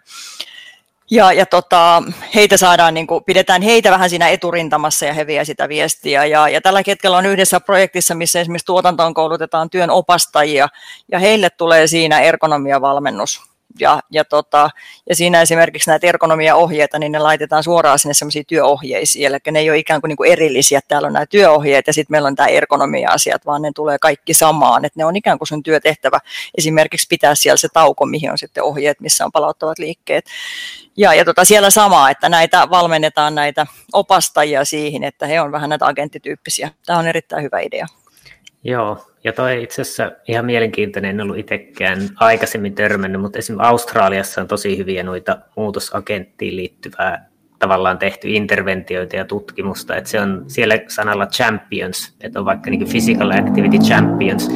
ja, 1.11 1.33
ja 1.33 1.47
tota, 1.47 2.03
heitä 2.35 2.57
saadaan, 2.57 2.95
niin 2.95 3.07
kuin, 3.07 3.25
pidetään 3.25 3.63
heitä 3.63 3.91
vähän 3.91 4.11
siinä 4.11 4.29
eturintamassa 4.29 5.07
ja 5.07 5.13
he 5.13 5.27
vie 5.27 5.45
sitä 5.45 5.69
viestiä. 5.69 6.25
Ja, 6.25 6.49
ja 6.49 6.61
tällä 6.61 6.83
hetkellä 6.87 7.17
on 7.17 7.27
yhdessä 7.27 7.61
projektissa, 7.61 8.15
missä 8.15 8.41
esimerkiksi 8.41 8.67
tuotantoon 8.67 9.15
koulutetaan 9.15 9.71
työn 9.71 9.91
opastajia 9.91 10.69
ja 11.13 11.19
heille 11.19 11.51
tulee 11.51 11.87
siinä 11.87 12.21
ergonomiavalmennus 12.21 13.50
ja, 13.79 14.01
ja, 14.11 14.25
tota, 14.25 14.71
ja 15.09 15.17
siinä 15.17 15.43
esimerkiksi 15.43 15.91
näitä 15.91 16.07
ergonomia-ohjeita, 16.07 16.99
niin 16.99 17.13
ne 17.13 17.19
laitetaan 17.19 17.63
suoraan 17.63 17.99
sinne 17.99 18.15
semmoisiin 18.15 18.47
työohjeisiin, 18.47 19.27
eli 19.27 19.37
ne 19.51 19.59
ei 19.59 19.71
ole 19.71 19.79
ikään 19.79 20.01
kuin, 20.01 20.09
niin 20.09 20.17
kuin 20.17 20.33
erillisiä, 20.33 20.81
täällä 20.89 21.07
on 21.07 21.13
nämä 21.13 21.27
työohjeet 21.27 21.87
ja 21.87 21.93
sitten 21.93 22.15
meillä 22.15 22.27
on 22.27 22.37
tämä 22.37 22.47
ergonomia-asiat, 22.47 23.47
vaan 23.47 23.63
ne 23.63 23.71
tulee 23.75 23.99
kaikki 23.99 24.35
samaan, 24.35 24.85
että 24.85 25.01
ne 25.01 25.05
on 25.05 25.17
ikään 25.17 25.39
kuin 25.39 25.49
sun 25.49 25.63
työtehtävä 25.63 26.19
esimerkiksi 26.59 27.07
pitää 27.11 27.35
siellä 27.35 27.57
se 27.57 27.69
tauko, 27.73 28.07
mihin 28.07 28.31
on 28.31 28.39
sitten 28.39 28.65
ohjeet, 28.65 29.01
missä 29.01 29.25
on 29.25 29.33
palauttavat 29.33 29.79
liikkeet. 29.79 30.25
Ja, 30.97 31.15
ja 31.15 31.25
tota, 31.25 31.45
siellä 31.45 31.71
samaa, 31.71 32.11
että 32.11 32.29
näitä 32.29 32.71
valmennetaan 32.71 33.35
näitä 33.35 33.67
opastajia 33.93 34.65
siihen, 34.65 35.05
että 35.05 35.27
he 35.27 35.41
on 35.41 35.53
vähän 35.53 35.71
näitä 35.71 35.87
agenttityyppisiä. 35.87 36.71
Tämä 36.87 36.99
on 36.99 37.09
erittäin 37.09 37.43
hyvä 37.43 37.61
idea. 37.61 37.87
Joo, 38.65 39.07
ja 39.25 39.33
toi 39.33 39.63
itse 39.63 39.83
asiassa 39.83 40.13
ihan 40.29 40.47
mielenkiintoinen, 40.47 41.11
en 41.11 41.21
ollut 41.21 41.39
itsekään 41.39 41.99
aikaisemmin 42.17 42.75
törmännyt, 42.75 43.21
mutta 43.21 43.39
esimerkiksi 43.39 43.69
Australiassa 43.69 44.41
on 44.41 44.49
tosi 44.49 44.79
hyviä 44.79 45.03
noita 45.03 45.39
muutosagenttiin 45.57 46.57
liittyvää 46.57 47.31
tavallaan 47.59 47.99
tehty 47.99 48.29
interventioita 48.29 49.17
ja 49.17 49.25
tutkimusta, 49.25 49.97
että 49.97 50.11
se 50.11 50.21
on 50.21 50.45
siellä 50.49 50.75
sanalla 50.89 51.27
champions, 51.27 52.17
että 52.21 52.39
on 52.39 52.45
vaikka 52.45 52.71
niin 52.71 52.89
physical 52.89 53.31
activity 53.31 53.79
champions, 53.79 54.49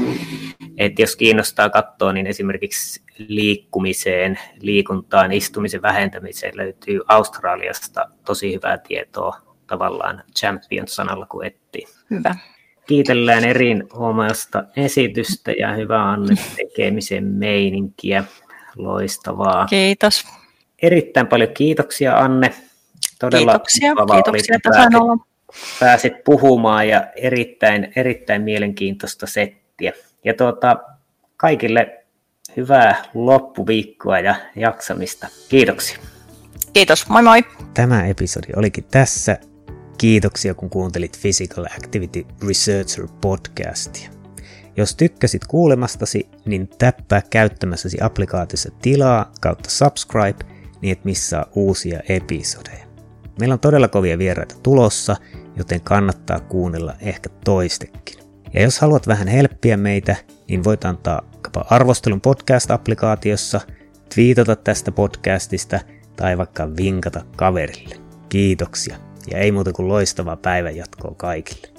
että 0.77 1.03
jos 1.03 1.17
kiinnostaa 1.17 1.71
katsoa, 1.71 2.13
niin 2.13 2.27
esimerkiksi 2.27 3.03
liikkumiseen, 3.29 4.39
liikuntaan, 4.61 5.33
istumisen 5.33 5.83
vähentämiseen 5.83 6.57
löytyy 6.57 7.01
Australiasta 7.09 8.07
tosi 8.27 8.55
hyvää 8.55 8.79
tietoa 8.79 9.37
tavallaan 9.67 10.23
champions-sanalla, 10.39 11.27
kun 11.27 11.45
etsii. 11.45 11.87
Hyvä 12.11 12.35
kiitellään 12.87 13.45
erinomaista 13.45 14.65
esitystä 14.77 15.53
ja 15.53 15.73
hyvää 15.73 16.11
Anne 16.11 16.35
tekemisen 16.57 17.25
meininkiä. 17.25 18.25
Loistavaa. 18.77 19.67
Kiitos. 19.67 20.25
Erittäin 20.83 21.27
paljon 21.27 21.55
kiitoksia 21.55 22.19
Anne. 22.19 22.55
Todella 23.19 23.53
kiitoksia, 23.53 23.95
kiitoksia 24.13 24.57
että 24.57 24.71
pääsit, 24.71 24.95
olla. 24.95 25.27
pääsit 25.81 26.13
puhumaan 26.25 26.89
ja 26.89 27.07
erittäin, 27.17 27.93
erittäin 27.97 28.43
mielenkiintoista 28.43 29.27
settiä. 29.27 29.93
Ja 30.25 30.35
tuota, 30.35 30.77
kaikille 31.37 32.05
hyvää 32.57 33.05
loppuviikkoa 33.15 34.19
ja 34.19 34.35
jaksamista. 34.57 35.29
Kiitoksia. 35.49 35.99
Kiitos, 36.73 37.09
moi 37.09 37.23
moi. 37.23 37.45
Tämä 37.75 38.07
episodi 38.07 38.47
olikin 38.57 38.85
tässä. 38.85 39.39
Kiitoksia 39.99 40.55
kun 40.55 40.71
kuuntelit 40.71 41.19
Physical 41.21 41.65
Activity 41.65 42.27
Researcher 42.49 43.09
podcastia. 43.21 44.11
Jos 44.77 44.97
tykkäsit 44.97 45.47
kuulemastasi, 45.47 46.29
niin 46.45 46.69
täppää 46.79 47.23
käyttämässäsi 47.31 47.99
applikaatiossa 48.01 48.71
tilaa 48.83 49.33
kautta 49.41 49.71
subscribe, 49.71 50.45
niin 50.81 50.93
et 50.93 51.05
missaa 51.05 51.47
uusia 51.55 52.01
episodeja. 52.09 52.87
Meillä 53.39 53.53
on 53.53 53.61
todella 53.61 53.89
kovia 53.89 54.19
vieraita 54.19 54.55
tulossa, 54.63 55.17
joten 55.57 55.81
kannattaa 55.81 56.41
kuunnella 56.41 56.95
ehkä 57.01 57.29
toistekin. 57.45 58.19
Ja 58.55 58.63
jos 58.63 58.79
haluat 58.79 59.07
vähän 59.07 59.29
helppiä 59.29 59.77
meitä, 59.77 60.17
niin 60.49 60.65
voit 60.65 60.85
antaa 60.85 61.23
arvostelun 61.71 62.21
podcast-applikaatiossa, 62.21 63.61
twiitata 64.15 64.57
tästä 64.57 64.93
podcastista 64.93 65.81
tai 66.17 66.39
vaikka 66.39 66.77
vinkata 66.77 67.25
kaverille. 67.37 67.97
Kiitoksia 68.29 68.97
ja 69.31 69.39
ei 69.39 69.53
muuta 69.53 69.73
kuin 69.73 69.89
loistavaa 69.89 70.37
päivänjatkoa 70.37 71.15
kaikille. 71.17 71.74